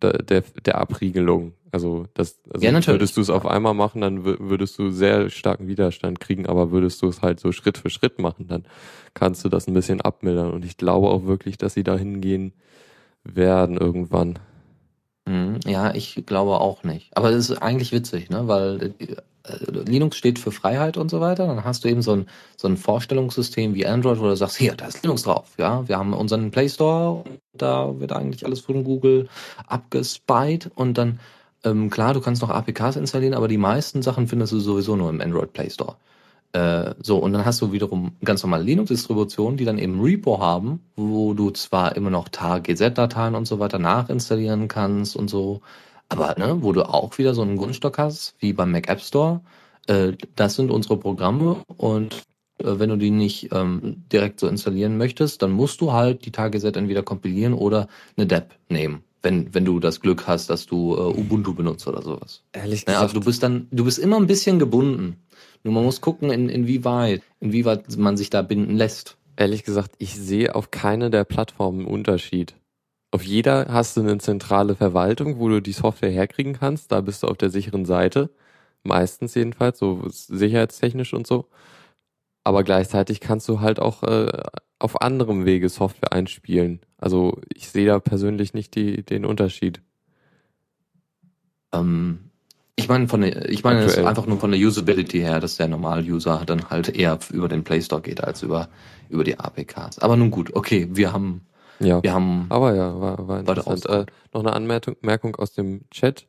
[0.02, 1.54] der, der, der Abriegelung.
[1.72, 5.68] Also das also ja, würdest du es auf einmal machen, dann würdest du sehr starken
[5.68, 8.66] Widerstand kriegen, aber würdest du es halt so Schritt für Schritt machen, dann
[9.14, 10.52] kannst du das ein bisschen abmildern.
[10.52, 12.54] Und ich glaube auch wirklich, dass sie da hingehen
[13.24, 14.40] werden irgendwann.
[15.28, 15.60] Mhm.
[15.66, 17.16] Ja, ich glaube auch nicht.
[17.16, 18.48] Aber das ist eigentlich witzig, ne?
[18.48, 18.94] Weil
[19.48, 21.48] äh, Linux steht für Freiheit und so weiter.
[21.48, 24.76] Dann hast du eben so ein, so ein Vorstellungssystem wie Android, wo du sagst, hier,
[24.76, 25.54] da ist Linux drauf.
[25.58, 29.28] Ja, wir haben unseren Play Store, da wird eigentlich alles von Google
[29.68, 31.20] abgespied und dann,
[31.72, 35.10] ähm, klar, du kannst noch APKs installieren, aber die meisten Sachen findest du sowieso nur
[35.10, 35.96] im Android Play Store.
[36.54, 40.82] Äh, so, und dann hast du wiederum ganz normale Linux-Distributionen, die dann eben Repo haben,
[40.96, 45.62] wo du zwar immer noch TAR-GZ-Dateien und so weiter nachinstallieren kannst und so,
[46.10, 49.42] aber ne, wo du auch wieder so einen Grundstock hast, wie beim Mac App Store.
[49.88, 52.24] Äh, das sind unsere Programme und
[52.60, 56.32] äh, wenn du die nicht ähm, direkt so installieren möchtest, dann musst du halt die
[56.32, 60.96] TAR-GZ entweder kompilieren oder eine DEP nehmen wenn, wenn du das Glück hast, dass du
[60.96, 62.44] äh, Ubuntu benutzt oder sowas.
[62.54, 62.98] Ehrlich gesagt.
[62.98, 65.18] Ja, also du bist dann, du bist immer ein bisschen gebunden.
[65.64, 69.18] Nur man muss gucken, in, inwieweit, inwieweit man sich da binden lässt.
[69.36, 72.56] Ehrlich gesagt, ich sehe auf keine der Plattformen einen Unterschied.
[73.12, 76.92] Auf jeder hast du eine zentrale Verwaltung, wo du die Software herkriegen kannst.
[76.92, 78.30] Da bist du auf der sicheren Seite.
[78.84, 81.48] Meistens jedenfalls, so sicherheitstechnisch und so.
[82.48, 84.32] Aber gleichzeitig kannst du halt auch äh,
[84.80, 86.80] auf anderem Wege Software einspielen.
[86.98, 89.82] Also ich sehe da persönlich nicht die, den Unterschied.
[91.74, 92.32] Ähm,
[92.78, 95.68] ich meine, von der, ich meine, es einfach nur von der Usability her, dass der
[95.68, 98.70] Normal-User dann halt eher über den Play Store geht als über,
[99.10, 100.00] über die APKs.
[100.00, 101.42] Aber nun gut, okay, wir haben,
[101.82, 102.02] ja.
[102.02, 102.46] wir haben.
[102.48, 103.86] Aber ja, war, war interessant.
[103.88, 106.28] Äh, noch eine Anmerkung aus dem Chat.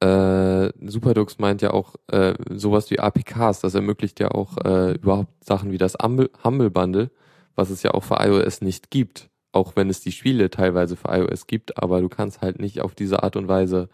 [0.00, 5.44] Äh, Superdux meint ja auch äh, sowas wie APKs, das ermöglicht ja auch äh, überhaupt
[5.44, 7.10] Sachen wie das Humble, Bundle,
[7.54, 11.08] was es ja auch für iOS nicht gibt, auch wenn es die Spiele teilweise für
[11.08, 13.88] iOS gibt, aber du kannst halt nicht auf diese Art und Weise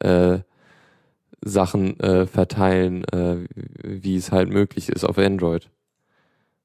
[0.00, 0.38] äh,
[1.40, 3.46] Sachen äh, verteilen, äh,
[3.82, 5.70] wie es halt möglich ist auf Android.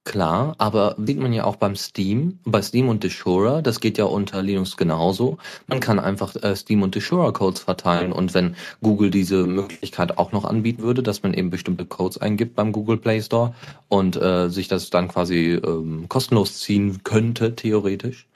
[0.06, 4.04] Klar, aber sieht man ja auch beim Steam, bei Steam und Deshura, das geht ja
[4.04, 5.38] unter Linux genauso.
[5.68, 10.34] Man kann einfach äh, Steam und Deshura Codes verteilen und wenn Google diese Möglichkeit auch
[10.34, 13.56] noch anbieten würde, dass man eben bestimmte Codes eingibt beim Google Play Store
[13.88, 18.28] und äh, sich das dann quasi ähm, kostenlos ziehen könnte, theoretisch,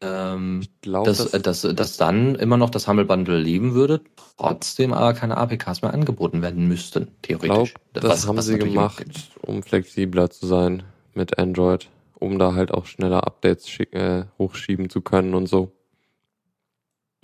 [0.00, 4.00] ähm, glaub, dass, dass, dass, dass dann immer noch das Humble Bundle leben würde,
[4.36, 7.74] trotzdem aber keine APKs mehr angeboten werden müssten, theoretisch.
[7.92, 9.04] Glaub, das was, haben was sie gemacht,
[9.42, 10.82] um flexibler zu sein
[11.16, 15.72] mit Android, um da halt auch schneller Updates äh, hochschieben zu können und so.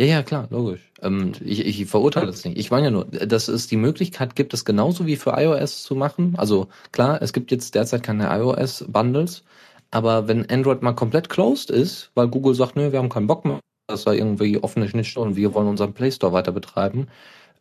[0.01, 0.91] Ja, ja, klar, logisch.
[1.03, 2.57] Ähm, ich, ich verurteile das nicht.
[2.57, 5.95] Ich meine ja nur, dass es die Möglichkeit gibt, es genauso wie für iOS zu
[5.95, 6.37] machen.
[6.39, 9.45] Also klar, es gibt jetzt derzeit keine iOS-Bundles,
[9.91, 13.45] aber wenn Android mal komplett closed ist, weil Google sagt, nö, wir haben keinen Bock
[13.45, 17.09] mehr, dass da irgendwie offene Schnittstellen und wir wollen unseren Play Store weiter betreiben,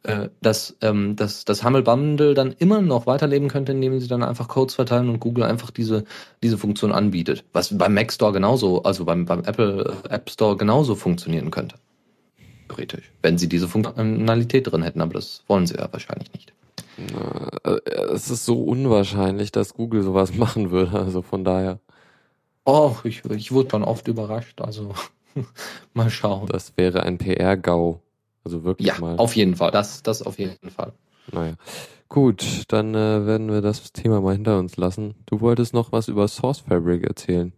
[0.04, 4.24] äh, dass, ähm, dass das Humble Bundle dann immer noch weiterleben könnte, indem sie dann
[4.24, 6.06] einfach Codes verteilen und Google einfach diese,
[6.42, 7.44] diese Funktion anbietet.
[7.52, 11.76] Was beim Mac Store genauso, also beim, beim Apple App Store genauso funktionieren könnte.
[12.70, 13.12] Theoretisch.
[13.22, 16.54] Wenn sie diese Funktionalität drin hätten, aber das wollen sie ja wahrscheinlich nicht.
[17.66, 21.80] Äh, es ist so unwahrscheinlich, dass Google sowas machen würde, also von daher.
[22.64, 24.62] Oh, ich, ich wurde dann oft überrascht.
[24.62, 24.94] Also
[25.94, 26.48] mal schauen.
[26.48, 28.00] Das wäre ein PR-GAU.
[28.50, 29.18] Also wirklich ja, mal.
[29.18, 29.70] auf jeden Fall.
[29.70, 30.94] Das, das auf jeden Fall.
[31.32, 31.54] Naja.
[32.08, 35.14] Gut, dann äh, werden wir das Thema mal hinter uns lassen.
[35.28, 37.54] Du wolltest noch was über Source Fabric erzählen.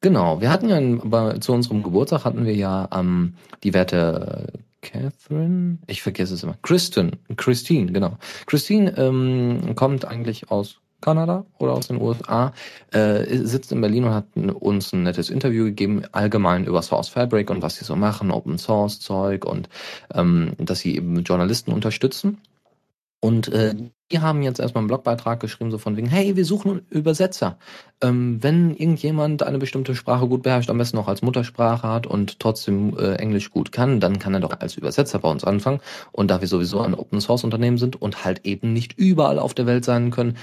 [0.00, 5.78] Genau, wir hatten ja bei, zu unserem Geburtstag hatten wir ja ähm, die Werte Catherine,
[5.86, 8.16] ich vergesse es immer, Kristen, Christine, genau.
[8.46, 12.52] Christine ähm, kommt eigentlich aus Kanada oder aus den USA,
[12.92, 17.50] äh, sitzt in Berlin und hat uns ein nettes Interview gegeben, allgemein über Source Fabric
[17.50, 19.68] und was sie so machen, Open Source Zeug und
[20.14, 22.38] ähm, dass sie eben Journalisten unterstützen.
[23.20, 23.74] Und äh,
[24.12, 27.58] die haben jetzt erstmal einen Blogbeitrag geschrieben, so von wegen, hey, wir suchen Übersetzer.
[28.00, 32.38] Ähm, wenn irgendjemand eine bestimmte Sprache gut beherrscht, am besten noch als Muttersprache hat und
[32.38, 35.80] trotzdem äh, Englisch gut kann, dann kann er doch als Übersetzer bei uns anfangen.
[36.12, 39.52] Und da wir sowieso ein Open Source Unternehmen sind und halt eben nicht überall auf
[39.52, 40.36] der Welt sein können,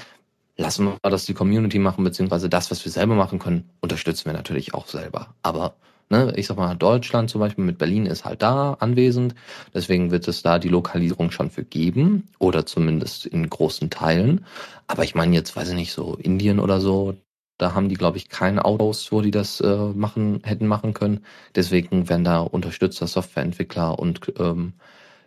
[0.57, 4.33] lassen wir das die Community machen, beziehungsweise das, was wir selber machen können, unterstützen wir
[4.33, 5.35] natürlich auch selber.
[5.43, 5.75] Aber
[6.09, 9.35] ne, ich sag mal, Deutschland zum Beispiel mit Berlin ist halt da anwesend,
[9.73, 14.45] deswegen wird es da die Lokalisierung schon für geben oder zumindest in großen Teilen.
[14.87, 17.15] Aber ich meine jetzt, weiß ich nicht, so Indien oder so,
[17.57, 21.25] da haben die, glaube ich, keine Autos, wo die das äh, machen hätten machen können.
[21.55, 24.73] Deswegen werden da unterstützter Softwareentwickler und ähm,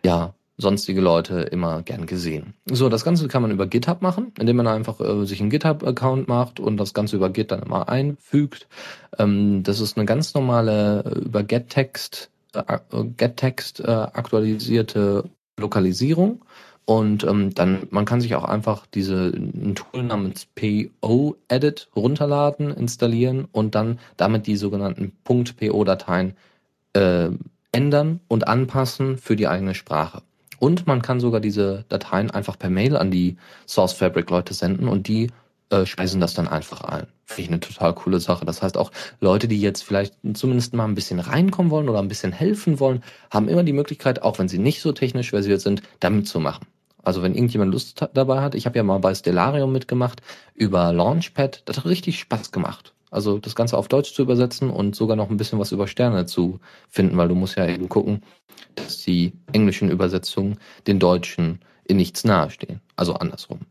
[0.05, 2.53] ja sonstige Leute immer gern gesehen.
[2.65, 6.27] So, das Ganze kann man über GitHub machen, indem man einfach äh, sich einen GitHub-Account
[6.27, 8.67] macht und das Ganze über Git dann immer einfügt.
[9.17, 12.77] Ähm, das ist eine ganz normale äh, über GetText, äh,
[13.17, 15.23] GetText äh, aktualisierte
[15.57, 16.41] Lokalisierung.
[16.83, 23.47] Und ähm, dann, man kann sich auch einfach diese ein Tool namens PO-Edit runterladen, installieren
[23.51, 26.33] und dann damit die sogenannten .po-Dateien
[26.93, 27.29] äh,
[27.71, 30.23] ändern und anpassen für die eigene Sprache.
[30.59, 34.87] Und man kann sogar diese Dateien einfach per Mail an die Source Fabric Leute senden
[34.87, 35.31] und die
[35.69, 37.07] äh, speisen das dann einfach ein.
[37.25, 38.45] Finde ich eine total coole Sache.
[38.45, 42.07] Das heißt auch Leute, die jetzt vielleicht zumindest mal ein bisschen reinkommen wollen oder ein
[42.07, 45.81] bisschen helfen wollen, haben immer die Möglichkeit, auch wenn sie nicht so technisch versiert sind,
[45.99, 46.65] damit zu machen.
[47.03, 50.21] Also wenn irgendjemand Lust dabei hat, ich habe ja mal bei Stellarium mitgemacht
[50.53, 52.93] über Launchpad, das hat richtig Spaß gemacht.
[53.11, 56.25] Also das Ganze auf Deutsch zu übersetzen und sogar noch ein bisschen was über Sterne
[56.25, 58.23] zu finden, weil du musst ja eben gucken,
[58.75, 62.81] dass die englischen Übersetzungen den deutschen in nichts nahestehen.
[62.95, 63.61] Also andersrum.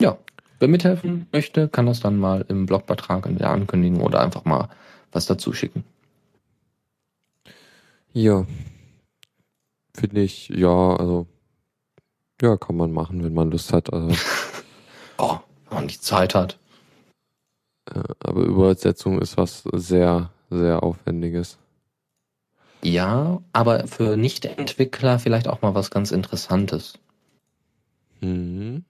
[0.00, 0.18] Ja,
[0.58, 4.68] wer mithelfen möchte, kann das dann mal im Blogbeitrag in der Ankündigung oder einfach mal
[5.12, 5.84] was dazu schicken.
[8.14, 8.46] Ja,
[9.94, 11.26] finde ich, ja, also,
[12.40, 13.92] ja, kann man machen, wenn man Lust hat.
[13.92, 14.14] Also.
[15.18, 16.58] oh, wenn man die Zeit hat.
[17.86, 21.58] Äh, aber Übersetzung ist was sehr, sehr Aufwendiges.
[22.82, 26.94] Ja, aber für Nicht-Entwickler vielleicht auch mal was ganz Interessantes.
[28.20, 28.84] Mhm.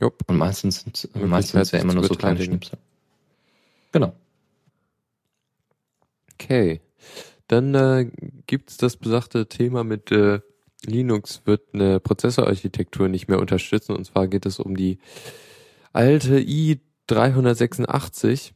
[0.00, 0.24] Jupp.
[0.26, 2.78] Und meistens sind meistens ja immer nur so kleine Schnipsel.
[3.92, 4.12] Genau.
[6.34, 6.80] Okay.
[7.46, 8.10] Dann äh,
[8.46, 10.40] gibt es das besagte Thema mit äh,
[10.84, 13.94] Linux wird eine Prozessorarchitektur nicht mehr unterstützen.
[13.94, 14.98] Und zwar geht es um die
[15.92, 16.40] alte
[17.08, 18.52] i386.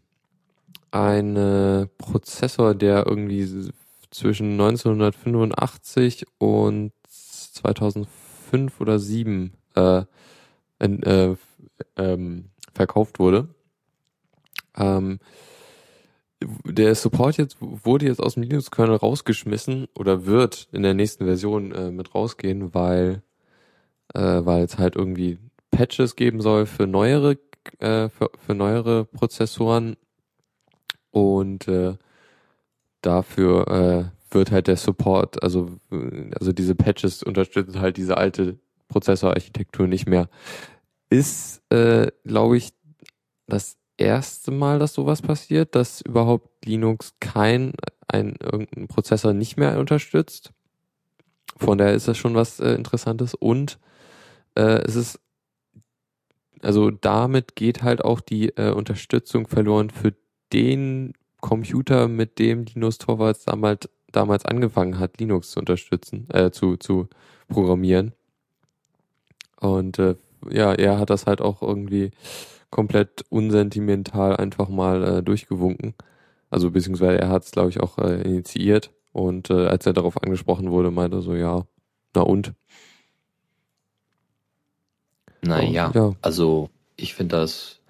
[0.92, 3.70] Ein Prozessor, der irgendwie
[4.10, 10.04] zwischen 1985 und 2005 oder 2007 äh,
[10.78, 11.36] äh,
[11.96, 13.48] ähm, verkauft wurde.
[14.76, 15.18] Ähm,
[16.64, 21.72] der Support jetzt wurde jetzt aus dem Linux-Kernel rausgeschmissen oder wird in der nächsten Version
[21.72, 23.22] äh, mit rausgehen, weil
[24.14, 25.38] äh, weil es halt irgendwie
[25.70, 27.36] Patches geben soll für neuere
[27.80, 29.96] äh, für, für neuere Prozessoren
[31.10, 31.96] und äh,
[33.00, 35.70] dafür äh, wird halt der Support, also
[36.38, 40.28] also diese Patches unterstützen halt diese alte Prozessorarchitektur nicht mehr.
[41.08, 42.72] Ist, äh, glaube ich,
[43.46, 47.72] das erste Mal, dass sowas passiert, dass überhaupt Linux kein
[48.08, 50.52] ein irgendeinen Prozessor nicht mehr unterstützt.
[51.56, 53.78] Von daher ist das schon was äh, Interessantes und
[54.54, 55.20] äh, es ist
[56.62, 60.14] also damit geht halt auch die äh, Unterstützung verloren für
[60.52, 66.76] den Computer, mit dem Linus Torvalds damals damals angefangen hat, Linux zu unterstützen, äh, zu
[66.76, 67.08] zu
[67.48, 68.12] programmieren.
[69.60, 70.16] Und äh,
[70.50, 72.10] ja, er hat das halt auch irgendwie
[72.70, 75.94] komplett unsentimental einfach mal äh, durchgewunken.
[76.50, 78.92] Also beziehungsweise er hat es, glaube ich, auch äh, initiiert.
[79.12, 81.66] Und äh, als er darauf angesprochen wurde, meinte er so, ja,
[82.14, 82.54] na und?
[85.46, 86.12] Naja, ja.
[86.22, 87.80] also ich finde das,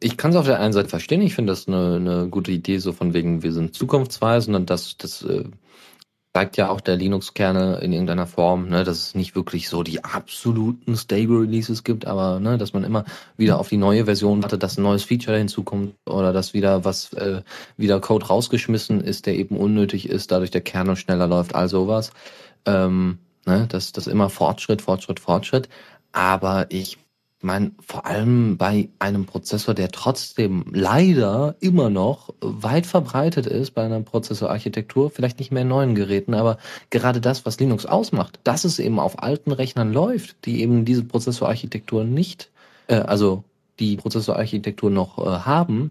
[0.00, 2.78] ich kann es auf der einen Seite verstehen, ich finde das eine, eine gute Idee,
[2.78, 5.44] so von wegen, wir sind zukunftsweisend und das, das äh,
[6.34, 10.02] zeigt ja auch der Linux-Kerne in irgendeiner Form, ne, dass es nicht wirklich so die
[10.02, 13.04] absoluten Stable Releases gibt, aber ne, dass man immer
[13.36, 17.12] wieder auf die neue Version wartet, dass ein neues Feature hinzukommt oder dass wieder was
[17.12, 17.42] äh,
[17.76, 22.12] wieder Code rausgeschmissen ist, der eben unnötig ist, dadurch der Kernel schneller läuft, all sowas.
[22.64, 25.68] Ähm, ne, das, das immer Fortschritt, Fortschritt, Fortschritt.
[26.12, 26.98] Aber ich
[27.40, 33.84] meine, vor allem bei einem Prozessor, der trotzdem leider immer noch weit verbreitet ist bei
[33.84, 36.58] einer Prozessorarchitektur, vielleicht nicht mehr in neuen Geräten, aber
[36.90, 41.04] gerade das, was Linux ausmacht, dass es eben auf alten Rechnern läuft, die eben diese
[41.04, 42.50] Prozessorarchitektur nicht,
[42.86, 43.42] äh, also
[43.80, 45.90] die Prozessorarchitektur noch äh, haben,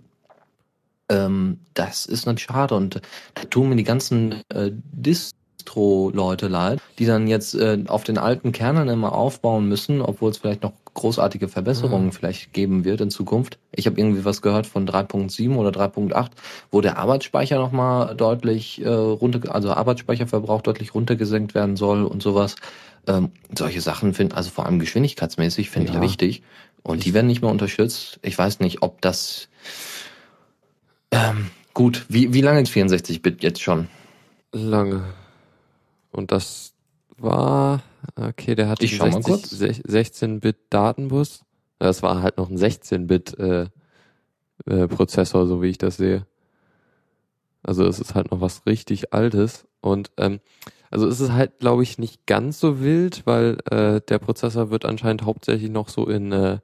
[1.12, 2.76] ähm, das ist natürlich schade.
[2.76, 3.02] Und
[3.36, 5.32] da tun mir die ganzen äh, Dis
[5.62, 10.38] Distro-Leute leid, die dann jetzt äh, auf den alten Kernen immer aufbauen müssen, obwohl es
[10.38, 12.12] vielleicht noch großartige Verbesserungen mhm.
[12.12, 13.58] vielleicht geben wird in Zukunft.
[13.72, 16.30] Ich habe irgendwie was gehört von 3.7 oder 3.8,
[16.70, 22.56] wo der Arbeitsspeicher nochmal deutlich äh, runter, also Arbeitsspeicherverbrauch deutlich runtergesenkt werden soll und sowas.
[23.08, 25.96] Ähm, solche Sachen finde, also vor allem geschwindigkeitsmäßig finde ja.
[25.98, 26.44] ich wichtig.
[26.84, 28.20] Und ich die werden nicht mehr unterstützt.
[28.22, 29.48] Ich weiß nicht, ob das
[31.12, 33.88] ähm, gut, wie, wie lange ist 64-Bit jetzt schon?
[34.52, 35.04] Lange.
[36.12, 36.74] Und das
[37.18, 37.82] war,
[38.16, 41.44] okay, der hatte einen 16-Bit Datenbus.
[41.80, 43.68] Das war halt noch ein 16-Bit äh,
[44.66, 44.88] äh,
[45.46, 46.26] so wie ich das sehe.
[47.64, 49.68] Also es ist halt noch was richtig Altes.
[49.82, 50.40] Und ähm,
[50.90, 54.86] also es ist halt, glaube ich, nicht ganz so wild, weil äh, der Prozessor wird
[54.86, 56.60] anscheinend hauptsächlich noch so in äh,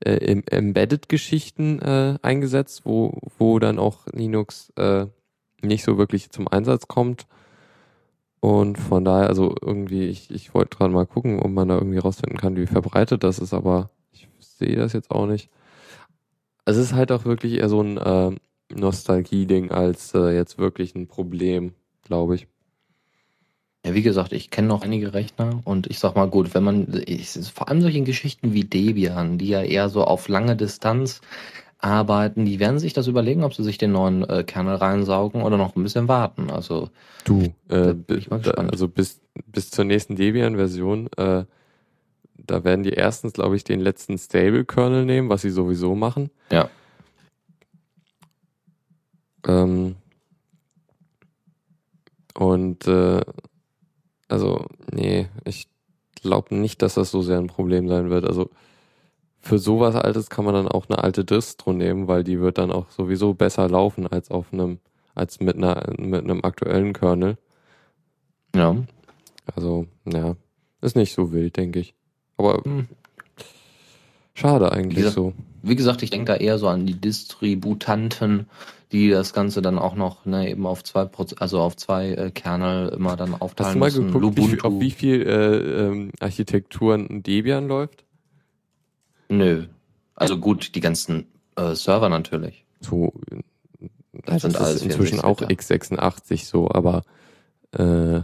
[0.00, 5.06] äh, im Embedded-Geschichten äh, eingesetzt, wo, wo dann auch Linux äh,
[5.60, 7.26] nicht so wirklich zum Einsatz kommt.
[8.40, 11.98] Und von daher, also irgendwie, ich, ich wollte gerade mal gucken, ob man da irgendwie
[11.98, 15.50] rausfinden kann, wie verbreitet das ist, aber ich sehe das jetzt auch nicht.
[16.64, 18.36] Es ist halt auch wirklich eher so ein äh,
[18.74, 22.46] Nostalgie-Ding als äh, jetzt wirklich ein Problem, glaube ich.
[23.84, 27.02] Ja, wie gesagt, ich kenne noch einige Rechner und ich sag mal gut, wenn man,
[27.06, 31.20] ich, vor allem solche Geschichten wie Debian, die ja eher so auf lange Distanz
[31.78, 35.56] arbeiten, die werden sich das überlegen, ob sie sich den neuen äh, Kernel reinsaugen oder
[35.56, 36.50] noch ein bisschen warten.
[36.50, 36.90] Also
[37.24, 37.94] du, äh,
[38.56, 41.44] also bis bis zur nächsten Debian-Version, äh,
[42.34, 46.30] da werden die erstens, glaube ich, den letzten Stable-Kernel nehmen, was sie sowieso machen.
[46.50, 46.68] Ja.
[49.46, 49.96] Ähm,
[52.34, 53.20] und äh,
[54.28, 55.68] also, nee, ich
[56.20, 58.24] glaube nicht, dass das so sehr ein Problem sein wird.
[58.24, 58.50] Also
[59.40, 62.72] für sowas Altes kann man dann auch eine alte Distro nehmen, weil die wird dann
[62.72, 64.78] auch sowieso besser laufen als auf einem,
[65.14, 67.38] als mit einer, mit einem aktuellen Kernel.
[68.54, 68.76] Ja.
[69.54, 70.36] Also, ja,
[70.80, 71.94] ist nicht so wild, denke ich.
[72.36, 72.88] Aber hm.
[74.38, 75.32] Schade eigentlich wie gesagt, so.
[75.62, 78.46] Wie gesagt, ich denke da eher so an die Distributanten,
[78.92, 81.08] die das Ganze dann auch noch ne, eben auf zwei
[81.40, 84.12] also auf zwei äh, Kernel immer dann aufteilen Hast du mal müssen.
[84.12, 88.04] geguckt, wie, auf wie viel äh, ähm, Architekturen Debian läuft?
[89.28, 89.66] Nö.
[90.14, 91.26] Also gut, die ganzen
[91.56, 92.64] äh, Server natürlich.
[92.80, 93.12] So,
[94.24, 97.02] Das sind ist alles inzwischen auch 64 x86 so, aber
[97.72, 98.20] äh,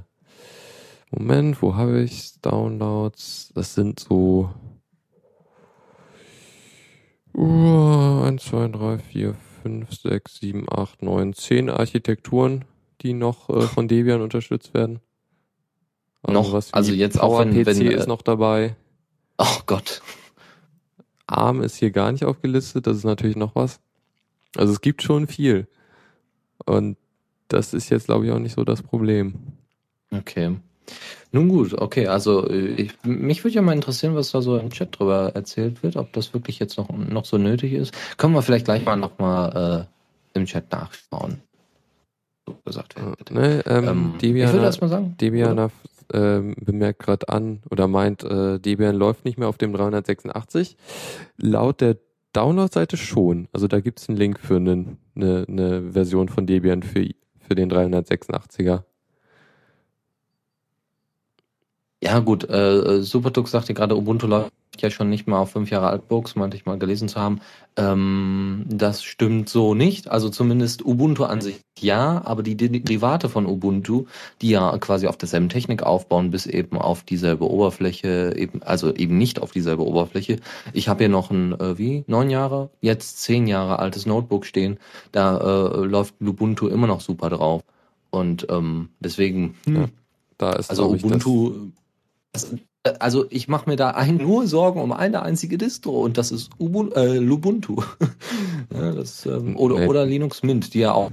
[1.10, 3.52] Moment, wo habe ich Downloads?
[3.54, 4.50] Das sind so
[7.36, 12.64] uh, 1, 2, 3, 4, 5, 6, 7, 8, 9, 10 Architekturen,
[13.02, 15.00] die noch äh, von Debian unterstützt werden.
[16.26, 16.52] Noch?
[16.52, 18.76] was wie Also jetzt auch wenn- PowerPC wenn, äh, ist noch dabei.
[19.38, 20.00] Oh Gott.
[21.26, 23.80] ARM ist hier gar nicht aufgelistet, das ist natürlich noch was.
[24.56, 25.66] Also es gibt schon viel.
[26.64, 26.96] Und
[27.48, 29.34] das ist jetzt, glaube ich, auch nicht so das Problem.
[30.10, 30.56] Okay.
[31.32, 34.70] Nun gut, okay, also äh, ich, mich würde ja mal interessieren, was da so im
[34.70, 37.94] Chat drüber erzählt wird, ob das wirklich jetzt noch, noch so nötig ist.
[38.18, 39.88] Können wir vielleicht gleich mal nochmal
[40.34, 41.40] äh, im Chat nachschauen.
[42.46, 43.30] So gesagt wird.
[43.30, 45.16] Ne, ähm, Ähm, ich Debian, würde erst mal sagen.
[45.20, 45.70] Debian
[46.12, 50.76] ähm, bemerkt gerade an oder meint, äh, Debian läuft nicht mehr auf dem 386.
[51.36, 51.98] Laut der
[52.32, 53.48] Download-Seite schon.
[53.52, 57.70] Also da gibt's einen Link für eine ne, ne Version von Debian für, für den
[57.70, 58.82] 386er.
[62.04, 65.88] Ja, gut, äh, Superdux sagte gerade, Ubuntu läuft ja schon nicht mal auf fünf Jahre
[65.88, 67.40] Altbooks, meinte ich mal gelesen zu haben.
[67.76, 70.08] Ähm, das stimmt so nicht.
[70.10, 74.04] Also zumindest Ubuntu an sich ja, aber die De- Derivate von Ubuntu,
[74.42, 79.16] die ja quasi auf derselben Technik aufbauen, bis eben auf dieselbe Oberfläche, eben, also eben
[79.16, 80.40] nicht auf dieselbe Oberfläche.
[80.74, 84.78] Ich habe hier noch ein, äh, wie, neun Jahre, jetzt zehn Jahre altes Notebook stehen.
[85.10, 87.62] Da äh, läuft Ubuntu immer noch super drauf.
[88.10, 89.88] Und ähm, deswegen, hm, Ja.
[90.36, 91.58] Da ist, also Ubuntu, das,
[92.98, 96.50] also ich mache mir da ein, nur Sorgen um eine einzige Distro und das ist
[96.58, 97.82] Ubuntu, äh, Lubuntu.
[98.74, 99.86] ja, das, ähm, oder, Nee.
[99.86, 101.10] oder Linux Mint, die ja auch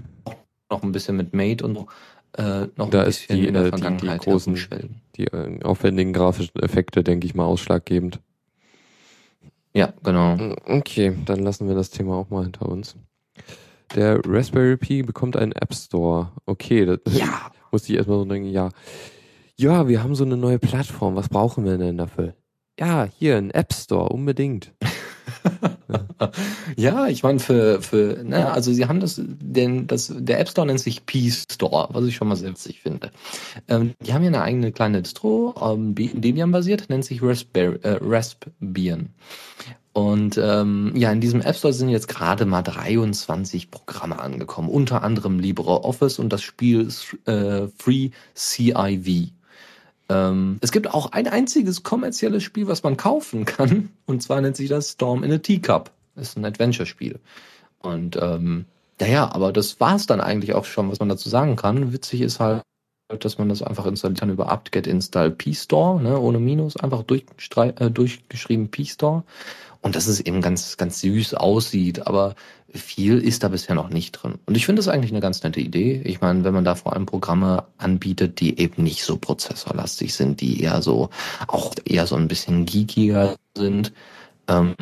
[0.70, 1.88] noch ein bisschen mit Mate und so,
[2.38, 5.28] äh, noch Da ein ist bisschen die, in der äh, die- die Vergangenheit großen- die
[5.28, 8.20] äh, aufwendigen grafischen Effekte, denke ich mal, ausschlaggebend.
[9.74, 10.38] Ja, genau.
[10.66, 12.96] Okay, dann lassen wir das Thema auch mal hinter uns.
[13.96, 16.32] Der Raspberry Pi bekommt einen App Store.
[16.46, 17.52] Okay, das Ja.
[17.72, 18.70] musste ich erstmal so denken, ja.
[19.62, 21.16] Ja, wir haben so eine neue Plattform.
[21.16, 22.34] Was brauchen wir denn dafür?
[22.80, 24.74] Ja, hier, ein App Store, unbedingt.
[26.78, 30.66] Ja, ich meine für für naja, also sie haben das denn das der App Store
[30.66, 33.12] nennt sich Peace Store, was ich schon mal sehr witzig finde.
[33.68, 37.98] Ähm, die haben ja eine eigene kleine Distro, ähm, Debian basiert, nennt sich Raspberry äh,
[38.02, 39.10] Raspbian.
[39.92, 45.04] Und ähm, ja, in diesem App Store sind jetzt gerade mal 23 Programme angekommen, unter
[45.04, 46.88] anderem LibreOffice und das Spiel
[47.26, 49.34] äh, Free CIV.
[50.12, 54.58] Ähm, es gibt auch ein einziges kommerzielles Spiel, was man kaufen kann, und zwar nennt
[54.58, 55.92] sich das Storm in a Teacup.
[56.16, 57.20] Ist ein Adventure-Spiel.
[57.80, 58.66] Und ähm,
[59.00, 61.94] naja, aber das war's dann eigentlich auch schon, was man dazu sagen kann.
[61.94, 62.64] Witzig ist halt,
[63.20, 67.80] dass man das einfach installieren kann über apt-get install p-store, ne, ohne Minus, einfach durchstrei-
[67.80, 69.24] äh, durchgeschrieben p-store.
[69.82, 72.36] Und dass es eben ganz, ganz süß aussieht, aber
[72.74, 74.36] viel ist da bisher noch nicht drin.
[74.46, 76.02] Und ich finde das eigentlich eine ganz nette Idee.
[76.06, 80.40] Ich meine, wenn man da vor allem Programme anbietet, die eben nicht so prozessorlastig sind,
[80.40, 81.10] die eher so,
[81.48, 83.92] auch eher so ein bisschen geekiger sind,
[84.48, 84.76] ähm,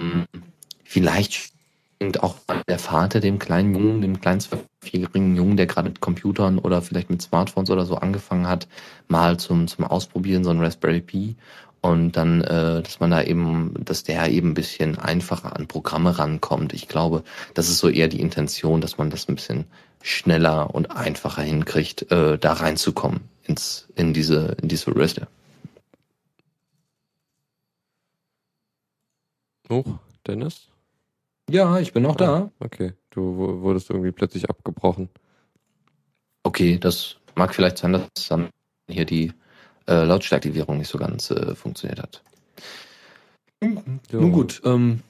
[0.83, 1.53] vielleicht
[2.01, 2.35] schenkt auch
[2.67, 7.09] der Vater dem kleinen Jungen, dem kleinen zwölfjährigen Jungen, der gerade mit Computern oder vielleicht
[7.09, 8.67] mit Smartphones oder so angefangen hat,
[9.07, 11.35] mal zum, zum Ausprobieren so ein Raspberry Pi
[11.81, 16.17] und dann, äh, dass man da eben, dass der eben ein bisschen einfacher an Programme
[16.19, 16.73] rankommt.
[16.73, 17.23] Ich glaube,
[17.53, 19.65] das ist so eher die Intention, dass man das ein bisschen
[20.01, 25.27] schneller und einfacher hinkriegt, äh, da reinzukommen ins, in diese, in diese Reste.
[29.69, 29.83] Oh,
[30.25, 30.67] Dennis?
[31.49, 32.35] Ja, ich bin noch da.
[32.37, 35.09] Ah, okay, du wu- wurdest irgendwie plötzlich abgebrochen.
[36.43, 38.49] Okay, das mag vielleicht sein, dass dann
[38.87, 39.33] hier die
[39.89, 42.21] äh, Lautstärkaktivierung nicht so ganz äh, funktioniert hat.
[43.61, 44.21] Jo.
[44.21, 45.01] Nun gut, ähm,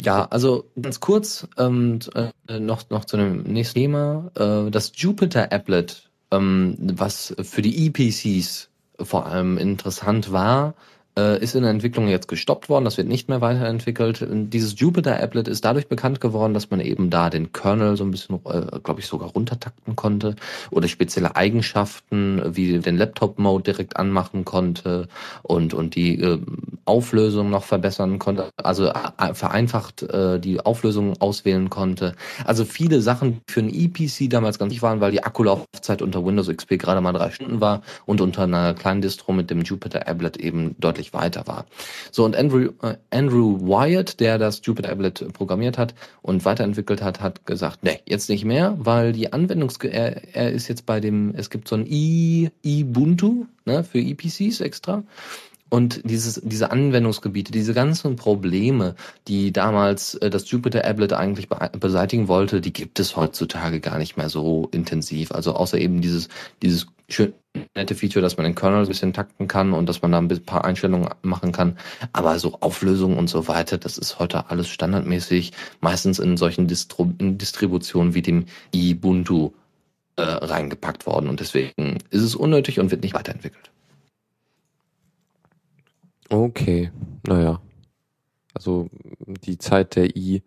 [0.00, 4.30] ja, also ganz kurz ähm, äh, noch, noch zu dem nächsten Thema.
[4.34, 8.70] Äh, das Jupyter Applet, ähm, was für die EPCs
[9.00, 10.74] vor allem interessant war,
[11.18, 12.84] äh, ist in der Entwicklung jetzt gestoppt worden.
[12.84, 14.22] Das wird nicht mehr weiterentwickelt.
[14.22, 18.04] Und Dieses Jupyter Applet ist dadurch bekannt geworden, dass man eben da den Kernel so
[18.04, 20.36] ein bisschen, äh, glaube ich, sogar runtertakten konnte
[20.70, 25.08] oder spezielle Eigenschaften wie den Laptop-Mode direkt anmachen konnte
[25.42, 26.38] und, und die äh,
[26.84, 32.14] Auflösung noch verbessern konnte, also äh, vereinfacht äh, die Auflösung auswählen konnte.
[32.44, 36.48] Also viele Sachen für ein EPC damals ganz wichtig waren, weil die Akkulaufzeit unter Windows
[36.48, 40.36] XP gerade mal drei Stunden war und unter einer kleinen Distro mit dem Jupyter Applet
[40.36, 41.66] eben deutlich deutlich weiter war.
[42.10, 47.46] So, und Andrew, äh, Andrew Wyatt, der das Jupyter-Applet programmiert hat und weiterentwickelt hat, hat
[47.46, 49.78] gesagt, nee, jetzt nicht mehr, weil die Anwendungs...
[49.82, 54.60] Er, er ist jetzt bei dem, es gibt so ein I, Ubuntu ne, für EPCs
[54.60, 55.02] extra
[55.70, 58.94] und dieses, diese Anwendungsgebiete, diese ganzen Probleme,
[59.26, 63.96] die damals äh, das Jupyter Applet eigentlich be beseitigen wollte, die gibt es heutzutage gar
[63.96, 65.32] nicht mehr so intensiv.
[65.32, 66.28] Also außer eben dieses,
[66.60, 67.32] dieses schön
[67.74, 70.28] nette Feature, dass man den Kernel ein bisschen takten kann und dass man da ein
[70.44, 71.78] paar Einstellungen machen kann.
[72.12, 77.12] Aber so Auflösungen und so weiter, das ist heute alles standardmäßig, meistens in solchen Distro
[77.18, 79.50] in Distributionen wie dem Ubuntu
[80.16, 81.28] äh, reingepackt worden.
[81.28, 83.70] Und deswegen ist es unnötig und wird nicht weiterentwickelt.
[86.28, 86.90] Okay,
[87.26, 87.60] naja.
[88.54, 88.88] Also
[89.26, 90.42] die Zeit der I,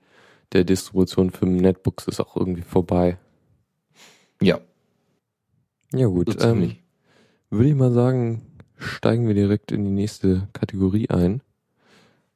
[0.53, 3.17] der Distribution für Netbooks ist auch irgendwie vorbei.
[4.41, 4.59] Ja.
[5.93, 6.75] Ja gut, so ähm,
[7.55, 8.41] würde ich mal sagen,
[8.77, 11.41] steigen wir direkt in die nächste Kategorie ein.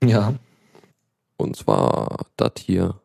[0.01, 0.33] Ja.
[1.35, 3.01] Und zwar das hier.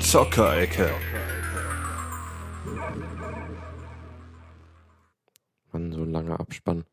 [0.00, 0.90] Zockerecke.
[5.72, 6.84] Mann, so ein langer Abspann.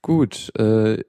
[0.00, 1.04] Gut, äh,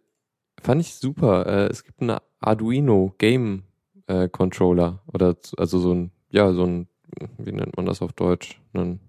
[0.62, 1.46] fand ich super.
[1.46, 3.64] Äh, es gibt einen Arduino Game
[4.08, 6.88] äh, Controller oder also so ein, ja, so ein,
[7.38, 8.60] wie nennt man das auf Deutsch?
[8.74, 9.00] Einen,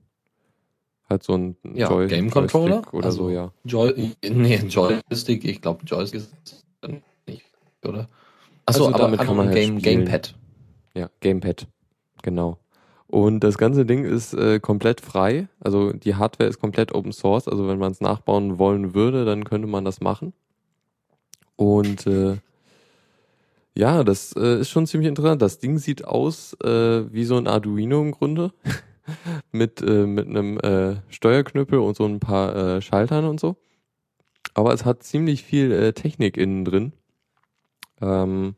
[1.11, 3.53] halt so ein ja, Joy Game Controller Joystick oder also, so, ja.
[3.65, 6.65] Joy, nee, Joystick, ich glaube Joystick ist
[7.27, 7.45] nicht,
[7.85, 8.09] oder?
[8.67, 10.35] Achso, also aber damit kann man halt Game, Gamepad.
[10.95, 11.67] Ja, Gamepad,
[12.23, 12.59] genau.
[13.11, 15.49] Und das ganze Ding ist äh, komplett frei.
[15.59, 17.49] Also die Hardware ist komplett Open Source.
[17.49, 20.33] Also wenn man es nachbauen wollen würde, dann könnte man das machen.
[21.57, 22.37] Und äh,
[23.77, 25.43] ja, das äh, ist schon ziemlich interessant.
[25.43, 28.53] Das Ding sieht aus äh, wie so ein Arduino im Grunde.
[29.53, 33.57] mit, äh, mit einem äh, Steuerknüppel und so ein paar äh, Schaltern und so.
[34.55, 36.93] Aber es hat ziemlich viel äh, Technik innen drin.
[38.01, 38.57] Ähm,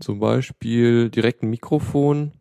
[0.00, 2.32] zum Beispiel direkt ein Mikrofon,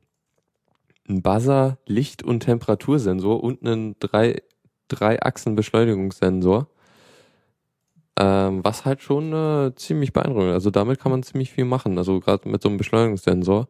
[1.08, 4.42] ein Buzzer, Licht- und Temperatursensor und einen drei,
[4.88, 6.68] drei Achsen Beschleunigungssensor.
[8.20, 10.54] Ähm, was halt schon äh, ziemlich beeindruckend.
[10.54, 11.98] Also damit kann man ziemlich viel machen.
[11.98, 13.68] Also gerade mit so einem Beschleunigungssensor.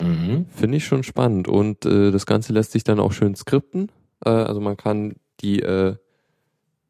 [0.00, 0.46] Mhm.
[0.50, 1.48] Finde ich schon spannend.
[1.48, 3.90] Und äh, das Ganze lässt sich dann auch schön skripten.
[4.24, 5.96] Äh, also man kann die, äh,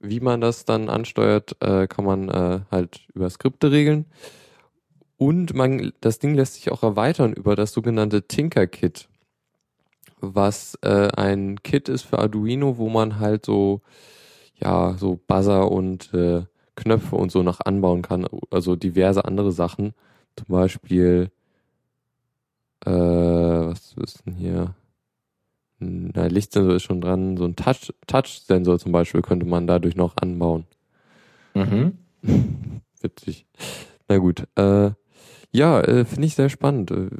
[0.01, 4.07] wie man das dann ansteuert, äh, kann man äh, halt über Skripte regeln.
[5.17, 9.09] Und man, das Ding lässt sich auch erweitern über das sogenannte Tinker Kit
[10.21, 13.83] was äh, ein Kit ist für Arduino, wo man halt so,
[14.57, 16.13] ja, so Buzzer und
[16.77, 18.27] Knöpfe und so noch anbauen kann.
[18.51, 19.95] Also diverse andere Sachen.
[20.37, 21.31] Zum Beispiel,
[22.89, 24.75] äh, was ist denn hier?
[25.81, 27.37] Na, Lichtsensor ist schon dran.
[27.37, 30.67] So ein Touch, Touch-Sensor zum Beispiel könnte man dadurch noch anbauen.
[31.55, 31.99] Mhm.
[33.01, 33.47] Witzig.
[34.09, 34.47] Na gut.
[34.57, 34.91] Äh,
[35.53, 36.91] ja, äh, finde ich sehr spannend.
[36.91, 37.11] Äh,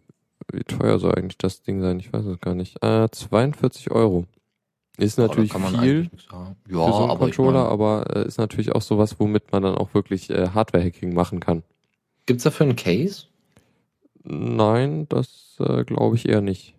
[0.53, 2.01] wie teuer soll eigentlich das Ding sein?
[2.01, 2.83] Ich weiß es gar nicht.
[2.83, 4.27] Äh, 42 Euro.
[4.97, 8.39] Ist natürlich oh, viel ja, für so einen aber Controller, ich mein, aber äh, ist
[8.39, 11.63] natürlich auch sowas, womit man dann auch wirklich äh, Hardware-Hacking machen kann.
[12.27, 13.27] Gibt's dafür einen Case?
[14.31, 16.75] Nein, das äh, glaube ich eher nicht.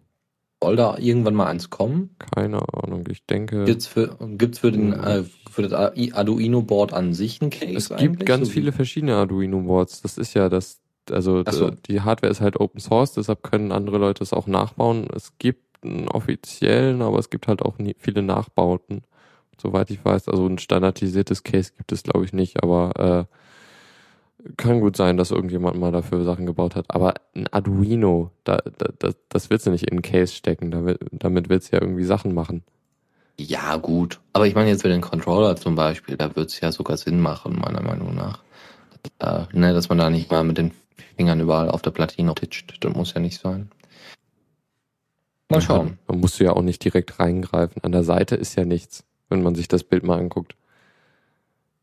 [0.61, 2.15] Soll da irgendwann mal eins kommen?
[2.35, 3.63] Keine Ahnung, ich denke.
[3.63, 7.93] Gibt's für, gibt's für den, äh, für das Arduino-Board an sich ein Case?
[7.93, 10.01] Es gibt ganz so viele verschiedene Arduino-Boards.
[10.01, 10.81] Das ist ja das
[11.11, 11.71] also so.
[11.71, 15.07] die Hardware ist halt Open Source, deshalb können andere Leute es auch nachbauen.
[15.15, 19.01] Es gibt einen offiziellen, aber es gibt halt auch nie, viele Nachbauten.
[19.59, 23.35] Soweit ich weiß, also ein standardisiertes Case gibt es glaube ich nicht, aber äh,
[24.57, 26.85] kann gut sein, dass irgendjemand mal dafür Sachen gebaut hat.
[26.87, 31.49] Aber ein Arduino, da, da, das, willst du nicht in ein Case stecken, damit, damit
[31.49, 32.63] willst du ja irgendwie Sachen machen.
[33.37, 34.19] Ja, gut.
[34.33, 37.19] Aber ich meine jetzt für den Controller zum Beispiel, da wird es ja sogar Sinn
[37.19, 38.43] machen, meiner Meinung nach.
[39.19, 40.71] Äh, ne, dass man da nicht mal mit den
[41.15, 42.77] Fingern überall auf der Platine titscht.
[42.81, 43.69] Das muss ja nicht sein.
[45.49, 45.97] Mal schauen.
[46.07, 47.83] Man muss ja auch nicht direkt reingreifen.
[47.83, 50.55] An der Seite ist ja nichts, wenn man sich das Bild mal anguckt.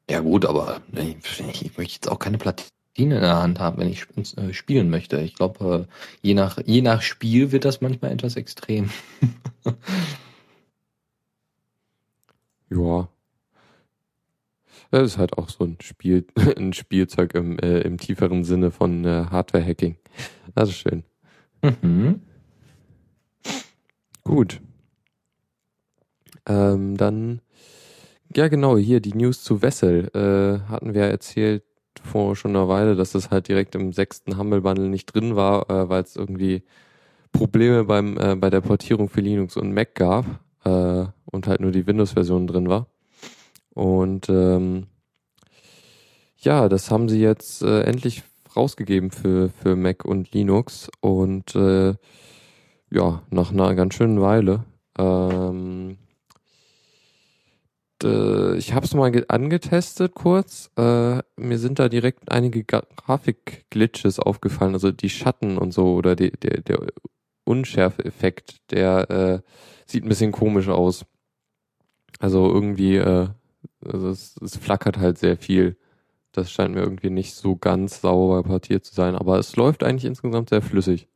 [0.09, 3.89] Ja gut, aber ich, ich möchte jetzt auch keine Platine in der Hand haben, wenn
[3.89, 5.21] ich äh, spielen möchte.
[5.21, 5.93] Ich glaube, äh,
[6.23, 8.91] je nach, je nach Spiel wird das manchmal etwas extrem.
[12.71, 13.09] ja,
[14.91, 16.27] das ist halt auch so ein Spiel,
[16.57, 19.97] ein Spielzeug im, äh, im tieferen Sinne von äh, Hardware-Hacking.
[20.55, 21.03] Das ist schön.
[21.83, 22.23] Mhm.
[24.25, 24.61] Gut.
[26.47, 27.41] Ähm, dann,
[28.35, 30.11] ja genau, hier die News zu Wessel.
[30.15, 31.65] Äh, hatten wir erzählt
[32.03, 35.69] vor schon einer Weile, dass das halt direkt im sechsten Humble Bundle nicht drin war,
[35.71, 36.63] äh, weil es irgendwie
[37.33, 40.25] Probleme beim, äh, bei der Portierung für Linux und Mac gab
[40.65, 42.87] äh, und halt nur die Windows-Version drin war.
[43.71, 44.87] Und ähm,
[46.39, 48.23] ja, das haben sie jetzt äh, endlich
[48.57, 51.95] rausgegeben für, für Mac und Linux und äh,
[52.91, 54.65] ja, nach einer ganz schönen Weile.
[54.99, 55.99] Ähm,
[58.05, 60.71] ich habe es mal angetestet kurz.
[60.77, 66.31] Äh, mir sind da direkt einige Grafik-Glitches aufgefallen, also die Schatten und so oder die,
[66.31, 66.81] der, der
[67.45, 69.41] Unschärfe-Effekt, der äh,
[69.87, 71.07] sieht ein bisschen komisch aus.
[72.19, 73.29] Also irgendwie, äh,
[73.85, 75.77] also es, es flackert halt sehr viel.
[76.33, 80.05] Das scheint mir irgendwie nicht so ganz sauber portiert zu sein, aber es läuft eigentlich
[80.05, 81.09] insgesamt sehr flüssig.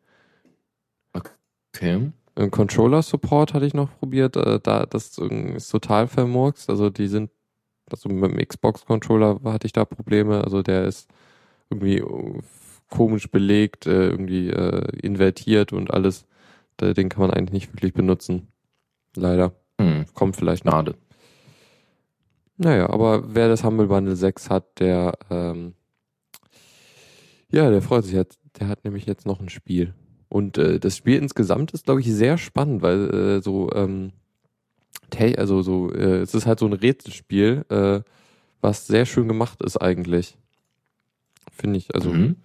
[1.13, 2.13] Okay.
[2.51, 6.71] Controller Support hatte ich noch probiert, äh, da das ist total vermurkst.
[6.71, 7.31] Also die sind,
[7.91, 10.43] also mit dem Xbox Controller hatte ich da Probleme.
[10.45, 11.09] Also der ist
[11.71, 12.43] irgendwie äh,
[12.89, 14.49] komisch belegt, äh, irgendwie
[15.03, 16.27] invertiert und alles.
[16.81, 18.49] Den kann man eigentlich nicht wirklich benutzen.
[19.15, 19.53] Leider.
[19.79, 20.07] Hm.
[20.15, 20.73] Kommt vielleicht noch.
[20.73, 20.95] Schade.
[22.63, 25.73] Naja, aber wer das Humble Bundle 6 hat, der, ähm,
[27.51, 28.39] ja, der freut sich jetzt.
[28.59, 29.95] Der hat nämlich jetzt noch ein Spiel.
[30.31, 34.13] Und äh, das Spiel insgesamt ist, glaube ich, sehr spannend, weil äh, so, ähm,
[35.37, 38.01] also so, äh, es ist halt so ein Rätselspiel, äh,
[38.63, 40.39] was sehr schön gemacht ist eigentlich.
[41.53, 42.37] Finde ich, also mhm.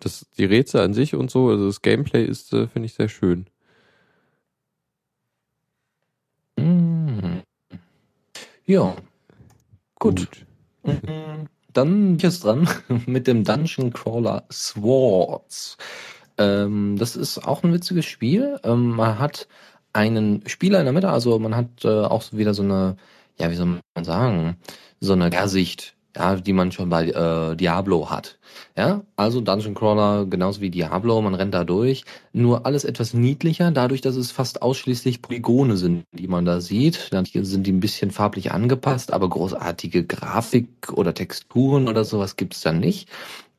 [0.00, 3.08] das, die Rätsel an sich und so, also das Gameplay ist, äh, finde ich, sehr
[3.08, 3.46] schön.
[6.58, 7.42] Mhm.
[8.66, 8.94] Ja,
[9.98, 10.46] Gut.
[10.82, 11.00] Gut.
[11.72, 12.68] Dann jetzt dran
[13.06, 15.76] mit dem Dungeon Crawler Swords.
[16.38, 18.58] Ähm, das ist auch ein witziges Spiel.
[18.64, 19.48] Ähm, man hat
[19.92, 22.96] einen Spieler in der Mitte, also man hat äh, auch wieder so eine,
[23.38, 24.56] ja, wie soll man sagen,
[25.00, 28.38] so eine Gersicht ja, die man schon bei äh, Diablo hat.
[28.76, 33.70] Ja, also Dungeon Crawler genauso wie Diablo, man rennt da durch, nur alles etwas niedlicher,
[33.70, 37.12] dadurch, dass es fast ausschließlich Polygone sind, die man da sieht.
[37.12, 42.62] Dann sind die ein bisschen farblich angepasst, aber großartige Grafik oder Texturen oder sowas gibt's
[42.62, 43.08] da nicht.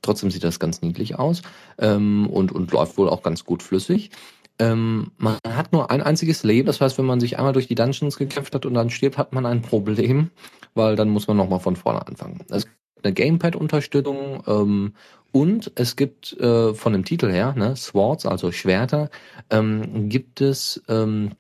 [0.02, 1.42] Trotzdem sieht das ganz niedlich aus
[1.78, 4.12] ähm, und, und läuft wohl auch ganz gut flüssig.
[4.60, 7.76] Ähm, man hat nur ein einziges Leben, das heißt, wenn man sich einmal durch die
[7.76, 10.32] Dungeons gekämpft hat und dann stirbt, hat man ein Problem
[10.78, 12.46] weil dann muss man nochmal von vorne anfangen.
[12.50, 14.94] Es gibt eine Gamepad-Unterstützung ähm,
[15.34, 19.10] und es gibt äh, von dem Titel her, ne, Swords, also Schwerter,
[19.50, 21.32] ähm, gibt es ähm,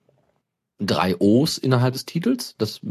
[0.79, 2.81] drei O's innerhalb des Titels, das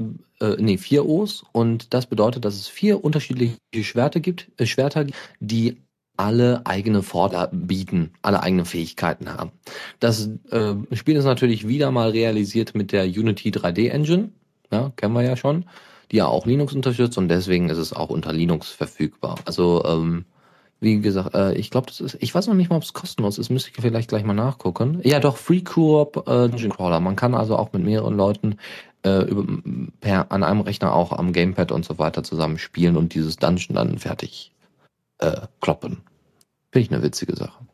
[0.41, 5.07] äh, nee, vier O's und das bedeutet, dass es vier unterschiedliche Schwerter gibt, äh, Schwerter,
[5.41, 5.76] die
[6.16, 9.53] alle eigene Vorder bieten, alle eigene Fähigkeiten haben.
[10.01, 14.30] Das äh, Spiel ist natürlich wieder mal realisiert mit der Unity 3D Engine,
[14.72, 15.66] ja, kennen wir ja schon
[16.11, 19.37] die ja auch Linux unterstützt und deswegen ist es auch unter Linux verfügbar.
[19.45, 20.24] Also ähm,
[20.81, 23.39] wie gesagt, äh, ich glaube, das ist, ich weiß noch nicht mal, ob es kostenlos
[23.39, 25.01] ist, müsste ich vielleicht gleich mal nachgucken.
[25.05, 27.01] Ja, doch, Free Coop äh, Dungeon Crawler.
[27.01, 28.59] Man kann also auch mit mehreren Leuten
[29.05, 29.45] äh, über,
[30.01, 33.74] per, an einem Rechner auch am Gamepad und so weiter zusammen spielen und dieses Dungeon
[33.74, 34.53] dann fertig
[35.18, 36.03] äh, kloppen.
[36.70, 37.64] Finde ich eine witzige Sache.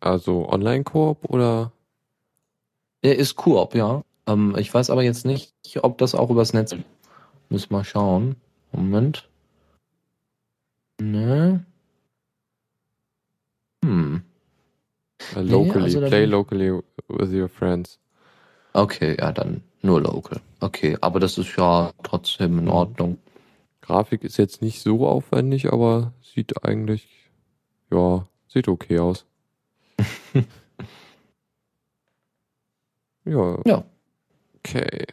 [0.00, 1.72] Also Online-Koop oder?
[3.02, 4.02] Er ist Koop, ja.
[4.26, 5.52] Ähm, ich weiß aber jetzt nicht,
[5.82, 6.74] ob das auch übers Netz.
[7.50, 8.36] Müssen wir schauen.
[8.72, 9.29] Moment.
[11.00, 11.64] Ne.
[13.84, 14.22] Hm.
[15.36, 16.70] Uh, locally, nee, also play locally
[17.08, 17.98] with your friends.
[18.74, 20.40] Okay, ja, dann nur local.
[20.60, 23.18] Okay, aber das ist ja trotzdem in Ordnung.
[23.80, 27.08] Grafik ist jetzt nicht so aufwendig, aber sieht eigentlich,
[27.90, 29.24] ja, sieht okay aus.
[33.24, 33.58] ja.
[33.64, 33.84] Ja.
[34.58, 35.06] Okay.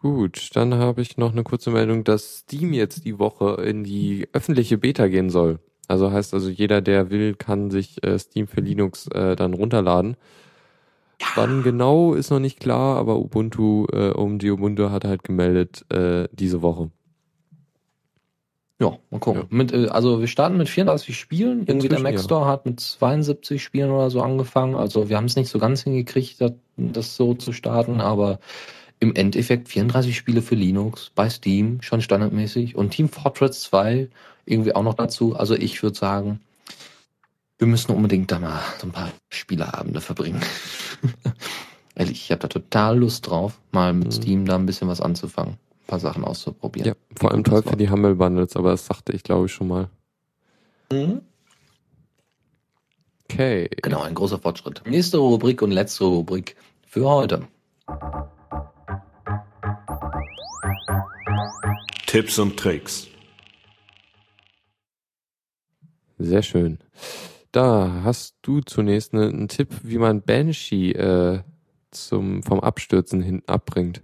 [0.00, 4.28] Gut, dann habe ich noch eine kurze Meldung, dass Steam jetzt die Woche in die
[4.32, 5.58] öffentliche Beta gehen soll.
[5.88, 10.16] Also heißt also, jeder, der will, kann sich äh, Steam für Linux äh, dann runterladen.
[11.20, 11.26] Ja.
[11.34, 15.84] Wann genau ist noch nicht klar, aber Ubuntu, äh, um die Ubuntu hat halt gemeldet
[15.90, 16.90] äh, diese Woche.
[18.80, 19.42] Ja, mal gucken.
[19.42, 19.56] Ja.
[19.56, 21.60] Mit, äh, also wir starten mit 34 Spielen.
[21.60, 22.52] Irgendwie Inzwischen, der Mac Store ja.
[22.52, 24.76] hat mit 72 Spielen oder so angefangen.
[24.76, 28.38] Also wir haben es nicht so ganz hingekriegt, das, das so zu starten, aber
[29.00, 32.76] im Endeffekt 34 Spiele für Linux bei Steam, schon standardmäßig.
[32.76, 34.08] Und Team Fortress 2
[34.44, 35.36] irgendwie auch noch dazu.
[35.36, 36.40] Also ich würde sagen,
[37.58, 40.40] wir müssen unbedingt da mal so ein paar Spieleabende verbringen.
[41.94, 44.12] Ehrlich, ich habe da total Lust drauf, mal mit mhm.
[44.12, 46.86] Steam da ein bisschen was anzufangen paar Sachen auszuprobieren.
[46.86, 49.66] Ja, vor allem toll für die Humble Bundles, aber das sagte ich, glaube ich, schon
[49.66, 49.88] mal.
[50.92, 51.22] Mhm.
[53.24, 53.68] Okay.
[53.82, 54.82] Genau, ein großer Fortschritt.
[54.86, 57.48] Nächste Rubrik und letzte Rubrik für heute.
[62.08, 63.06] Tipps und Tricks.
[66.16, 66.78] Sehr schön.
[67.52, 71.40] Da hast du zunächst einen Tipp, wie man Banshee äh,
[71.90, 74.00] zum, vom Abstürzen hin abbringt.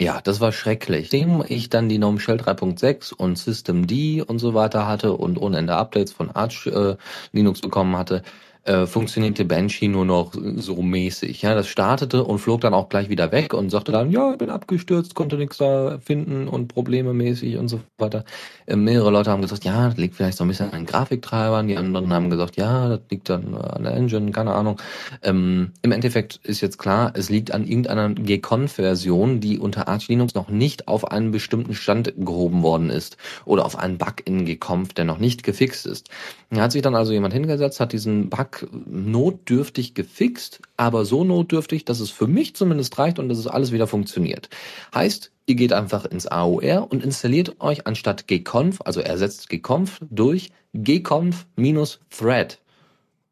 [0.00, 1.06] Ja, das war schrecklich.
[1.06, 3.90] Nachdem ich dann die GNOME Shell 3.6 und Systemd
[4.28, 6.96] und so weiter hatte und ohne Ende Updates von Arch äh,
[7.32, 8.22] Linux bekommen hatte,
[8.64, 11.42] äh, funktionierte Banshee nur noch so mäßig.
[11.42, 14.38] Ja, das startete und flog dann auch gleich wieder weg und sagte dann, ja, ich
[14.38, 18.24] bin abgestürzt, konnte nichts da finden und Probleme mäßig und so weiter.
[18.66, 21.66] Äh, mehrere Leute haben gesagt, ja, das liegt vielleicht so ein bisschen an den Grafiktreibern.
[21.66, 24.80] Die anderen haben gesagt, ja, das liegt dann an der Engine, keine Ahnung.
[25.22, 30.34] Ähm, Im Endeffekt ist jetzt klar, es liegt an irgendeiner Gconf-Version, die unter Arch Linux
[30.34, 34.94] noch nicht auf einen bestimmten Stand gehoben worden ist oder auf einen Bug in Gconf,
[34.94, 36.10] der noch nicht gefixt ist.
[36.50, 41.84] Da hat sich dann also jemand hingesetzt, hat diesen Bug notdürftig gefixt, aber so notdürftig,
[41.84, 44.48] dass es für mich zumindest reicht und dass es alles wieder funktioniert.
[44.94, 50.50] Heißt, ihr geht einfach ins AOR und installiert euch anstatt gconf, also ersetzt gconf durch
[50.74, 52.58] gconf-thread.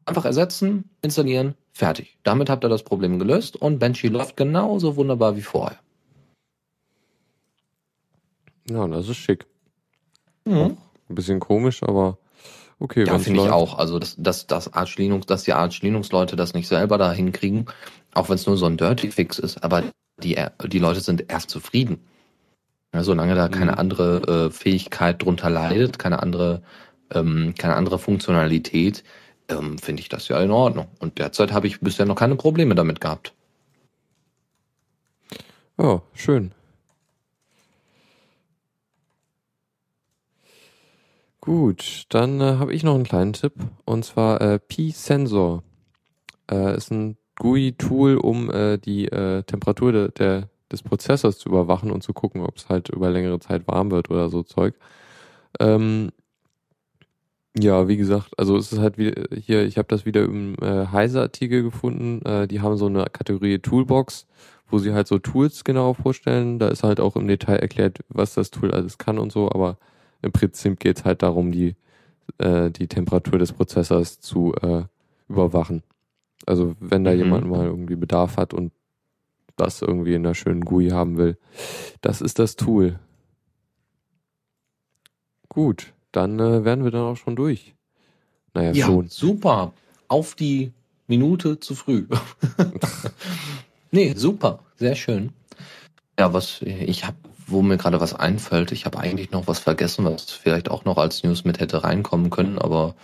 [0.06, 2.18] Einfach ersetzen, installieren, fertig.
[2.22, 5.78] Damit habt ihr das Problem gelöst und Banshee läuft genauso wunderbar wie vorher.
[8.68, 9.46] Ja, das ist schick.
[10.44, 10.76] Mhm.
[11.08, 12.18] Ein bisschen komisch, aber
[12.80, 13.78] Okay, ja, finde ich auch.
[13.78, 17.12] Also, dass, dass, dass Arch Linux, dass die Arch Linux Leute das nicht selber da
[17.12, 17.66] hinkriegen,
[18.14, 19.84] auch wenn es nur so ein Dirty Fix ist, aber
[20.22, 22.00] die, die Leute sind erst zufrieden.
[22.94, 23.78] Ja, solange da keine mhm.
[23.78, 26.62] andere äh, Fähigkeit drunter leidet, keine andere,
[27.12, 29.04] ähm, keine andere Funktionalität,
[29.48, 30.88] ähm, finde ich das ja in Ordnung.
[30.98, 33.34] Und derzeit habe ich bisher noch keine Probleme damit gehabt.
[35.76, 36.52] Oh, schön.
[41.40, 43.54] Gut, dann äh, habe ich noch einen kleinen Tipp
[43.86, 45.62] und zwar äh, P-Sensor.
[46.50, 51.90] Äh, ist ein GUI-Tool, um äh, die äh, Temperatur de, der, des Prozessors zu überwachen
[51.90, 54.74] und zu gucken, ob es halt über längere Zeit warm wird oder so Zeug.
[55.58, 56.10] Ähm,
[57.58, 60.86] ja, wie gesagt, also es ist halt wie, hier, ich habe das wieder im äh,
[60.86, 62.22] Heise-Artikel gefunden.
[62.24, 64.26] Äh, die haben so eine Kategorie Toolbox,
[64.68, 66.58] wo sie halt so Tools genau vorstellen.
[66.58, 69.78] Da ist halt auch im Detail erklärt, was das Tool alles kann und so, aber
[70.22, 71.76] im Prinzip geht es halt darum, die,
[72.38, 74.84] äh, die Temperatur des Prozessors zu äh,
[75.28, 75.82] überwachen.
[76.46, 77.18] Also wenn da mhm.
[77.18, 78.72] jemand mal irgendwie Bedarf hat und
[79.56, 81.36] das irgendwie in einer schönen GUI haben will,
[82.00, 82.98] das ist das Tool.
[85.48, 87.74] Gut, dann äh, werden wir dann auch schon durch.
[88.54, 89.08] Naja, ja, schon.
[89.08, 89.72] super.
[90.08, 90.72] Auf die
[91.06, 92.06] Minute zu früh.
[93.90, 94.60] nee, super.
[94.76, 95.32] Sehr schön.
[96.18, 97.16] Ja, was ich habe
[97.50, 98.72] wo mir gerade was einfällt.
[98.72, 102.30] Ich habe eigentlich noch was vergessen, was vielleicht auch noch als News mit hätte reinkommen
[102.30, 102.94] können, aber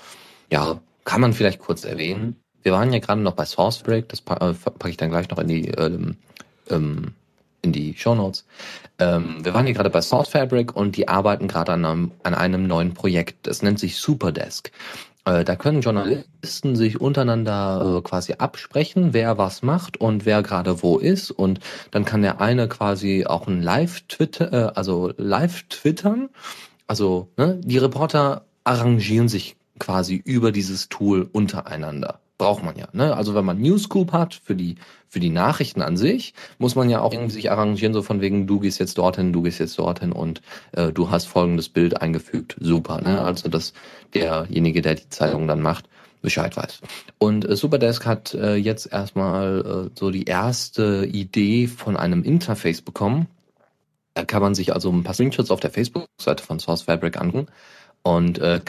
[0.51, 2.37] ja, kann man vielleicht kurz erwähnen.
[2.63, 5.49] Wir waren ja gerade noch bei Sourcebreak, das packe pack ich dann gleich noch in
[5.49, 6.17] die ähm,
[6.69, 7.15] ähm,
[7.67, 8.47] in die Show Notes.
[8.99, 12.35] Ähm, wir waren hier gerade bei Source Fabric und die arbeiten gerade an einem, an
[12.35, 13.47] einem neuen Projekt.
[13.47, 14.71] Das nennt sich Superdesk.
[15.27, 20.83] Äh, da können Journalisten sich untereinander äh, quasi absprechen, wer was macht und wer gerade
[20.83, 21.31] wo ist.
[21.31, 21.61] Und
[21.91, 26.31] dann kann der eine quasi auch ein Live-Twitter, äh, also live twittern.
[26.87, 32.89] Also ne, die Reporter arrangieren sich quasi über dieses Tool untereinander braucht man ja.
[32.93, 33.16] Ne?
[33.16, 34.76] Also wenn man Newscoop hat für die
[35.09, 38.47] für die Nachrichten an sich, muss man ja auch irgendwie sich arrangieren, so von wegen,
[38.47, 42.57] du gehst jetzt dorthin, du gehst jetzt dorthin und äh, du hast folgendes Bild eingefügt.
[42.61, 43.20] Super, ne?
[43.22, 43.72] Also dass
[44.14, 45.89] derjenige, der die Zeitung dann macht,
[46.22, 46.80] Bescheid weiß.
[47.18, 52.82] Und äh, Superdesk hat äh, jetzt erstmal äh, so die erste Idee von einem Interface
[52.82, 53.28] bekommen.
[54.14, 57.49] Da kann man sich also ein paar Screenshots auf der Facebook-Seite von Source Fabric angucken
[58.07, 58.61] und, äh,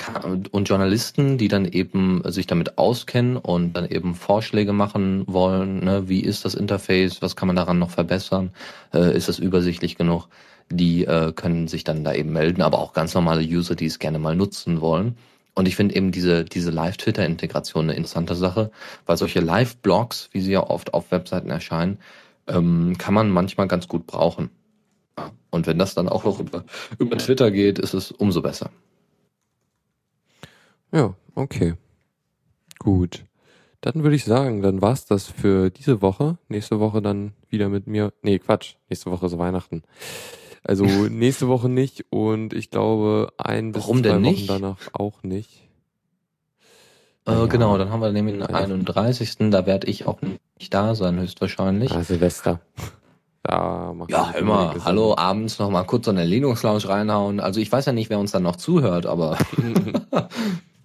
[0.50, 6.10] und Journalisten, die dann eben sich damit auskennen und dann eben Vorschläge machen wollen, ne,
[6.10, 8.50] wie ist das Interface, was kann man daran noch verbessern,
[8.96, 10.28] äh, ist es übersichtlich genug,
[10.72, 14.00] die äh, können sich dann da eben melden, aber auch ganz normale User, die es
[14.00, 15.18] gerne mal nutzen wollen.
[15.54, 18.72] Und ich finde eben diese, diese Live-Twitter-Integration eine interessante Sache,
[19.06, 22.00] weil solche Live-Blogs, wie sie ja oft auf Webseiten erscheinen,
[22.48, 24.50] ähm, kann man manchmal ganz gut brauchen.
[25.52, 26.64] Und wenn das dann auch noch über,
[26.98, 28.72] über Twitter geht, ist es umso besser.
[30.92, 31.76] Ja, okay.
[32.80, 33.26] Gut.
[33.82, 36.38] Dann würde ich sagen, dann war's das für diese Woche.
[36.50, 38.14] Nächste Woche dann wieder mit mir.
[38.22, 38.76] Nee, Quatsch.
[38.90, 39.84] Nächste Woche ist Weihnachten.
[40.64, 44.50] Also nächste Woche nicht und ich glaube ein bis Warum zwei Wochen nicht?
[44.50, 45.68] danach auch nicht.
[47.28, 47.46] Äh, ja.
[47.46, 49.38] Genau, dann haben wir nämlich den 31.
[49.52, 51.92] Da werde ich auch nicht da sein, höchstwahrscheinlich.
[51.92, 52.62] Ah, Silvester.
[53.44, 54.76] Da ja, immer.
[54.84, 57.40] Hallo, abends noch mal kurz in der Linux Lounge reinhauen.
[57.40, 59.38] Also ich weiß ja nicht, wer uns dann noch zuhört, aber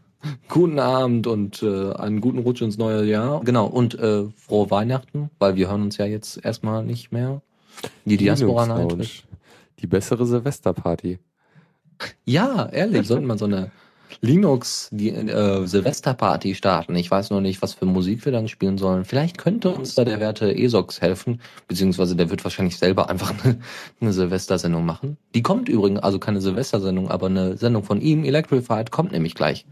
[0.49, 3.41] guten Abend und äh, einen guten Rutsch ins neue Jahr.
[3.45, 7.43] Genau, und äh, frohe Weihnachten, weil wir hören uns ja jetzt erstmal nicht mehr.
[8.05, 9.25] Die Diaspora Night.
[9.79, 11.19] Die bessere Silvesterparty.
[12.25, 13.71] Ja, ehrlich, sollten wir so eine
[14.21, 16.95] Linux die äh, Silvesterparty starten.
[16.97, 19.05] Ich weiß noch nicht, was für Musik wir dann spielen sollen.
[19.05, 23.59] Vielleicht könnte uns da der werte ESOX helfen, beziehungsweise der wird wahrscheinlich selber einfach eine,
[24.01, 25.17] eine Silvestersendung machen.
[25.35, 29.65] Die kommt übrigens, also keine Silvestersendung, aber eine Sendung von ihm, Electrified, kommt nämlich gleich,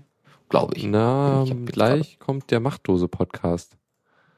[0.50, 0.84] glaube ich.
[0.84, 3.78] Na, ich gleich kommt der Machtdose-Podcast.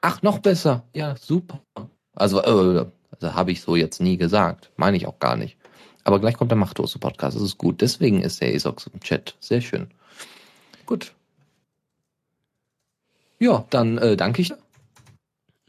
[0.00, 0.84] Ach, noch besser.
[0.94, 1.60] Ja, super.
[2.14, 4.70] Also, äh, also habe ich so jetzt nie gesagt.
[4.76, 5.56] Meine ich auch gar nicht.
[6.04, 7.36] Aber gleich kommt der Machtdose Podcast.
[7.36, 7.80] Das ist gut.
[7.80, 9.36] Deswegen ist der ESOX im Chat.
[9.40, 9.88] Sehr schön.
[10.86, 11.12] Gut.
[13.38, 14.52] Ja, dann äh, danke ich.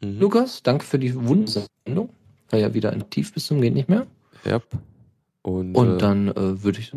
[0.01, 0.19] Mhm.
[0.19, 2.09] Lukas, danke für die Wundersendung.
[2.49, 4.07] War ja wieder in Tief bis zum geht nicht mehr.
[4.45, 4.61] Ja.
[5.43, 6.91] Und, und äh, dann äh, würde ich,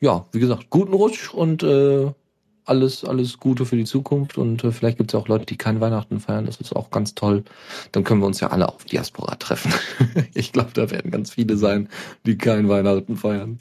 [0.00, 2.12] ja, wie gesagt, guten Rutsch und äh,
[2.68, 5.56] alles, alles Gute für die Zukunft und äh, vielleicht gibt es ja auch Leute, die
[5.56, 6.46] kein Weihnachten feiern.
[6.46, 7.44] Das ist auch ganz toll.
[7.92, 9.72] Dann können wir uns ja alle auf Diaspora treffen.
[10.34, 11.88] ich glaube, da werden ganz viele sein,
[12.26, 13.58] die kein Weihnachten feiern.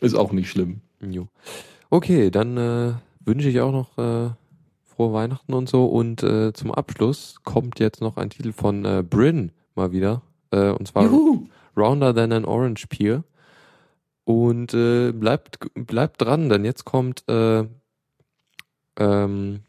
[0.00, 0.80] Ist auch nicht schlimm.
[1.00, 1.28] Jo.
[1.90, 2.92] Okay, dann äh,
[3.24, 4.30] wünsche ich auch noch äh,
[4.84, 5.86] frohe Weihnachten und so.
[5.86, 10.22] Und äh, zum Abschluss kommt jetzt noch ein Titel von äh, Bryn mal wieder.
[10.50, 11.46] Äh, und zwar Juhu.
[11.76, 13.24] Rounder Than an Orange Peer.
[14.24, 17.64] Und äh, bleibt, bleibt dran, denn jetzt kommt äh,
[18.98, 19.60] ähm,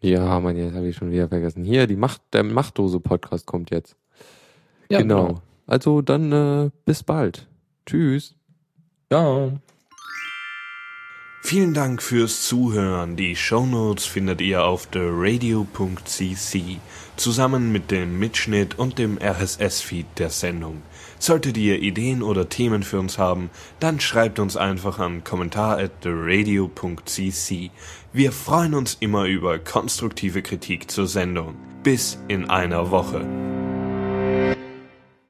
[0.00, 1.64] ja, Mann, jetzt habe ich schon wieder vergessen.
[1.64, 3.96] Hier, die Macht, der Machtdose-Podcast kommt jetzt.
[4.88, 5.26] Ja, genau.
[5.26, 5.42] genau.
[5.66, 7.48] Also dann äh, bis bald.
[7.86, 8.34] Tschüss.
[9.10, 9.52] Ja.
[11.42, 13.16] Vielen Dank fürs Zuhören.
[13.16, 16.80] Die Shownotes findet ihr auf theradio.cc
[17.16, 20.82] zusammen mit dem Mitschnitt und dem RSS-Feed der Sendung.
[21.18, 23.50] Solltet ihr Ideen oder Themen für uns haben,
[23.80, 25.78] dann schreibt uns einfach an kommentar.
[28.12, 31.54] Wir freuen uns immer über konstruktive Kritik zur Sendung.
[31.82, 33.24] Bis in einer Woche.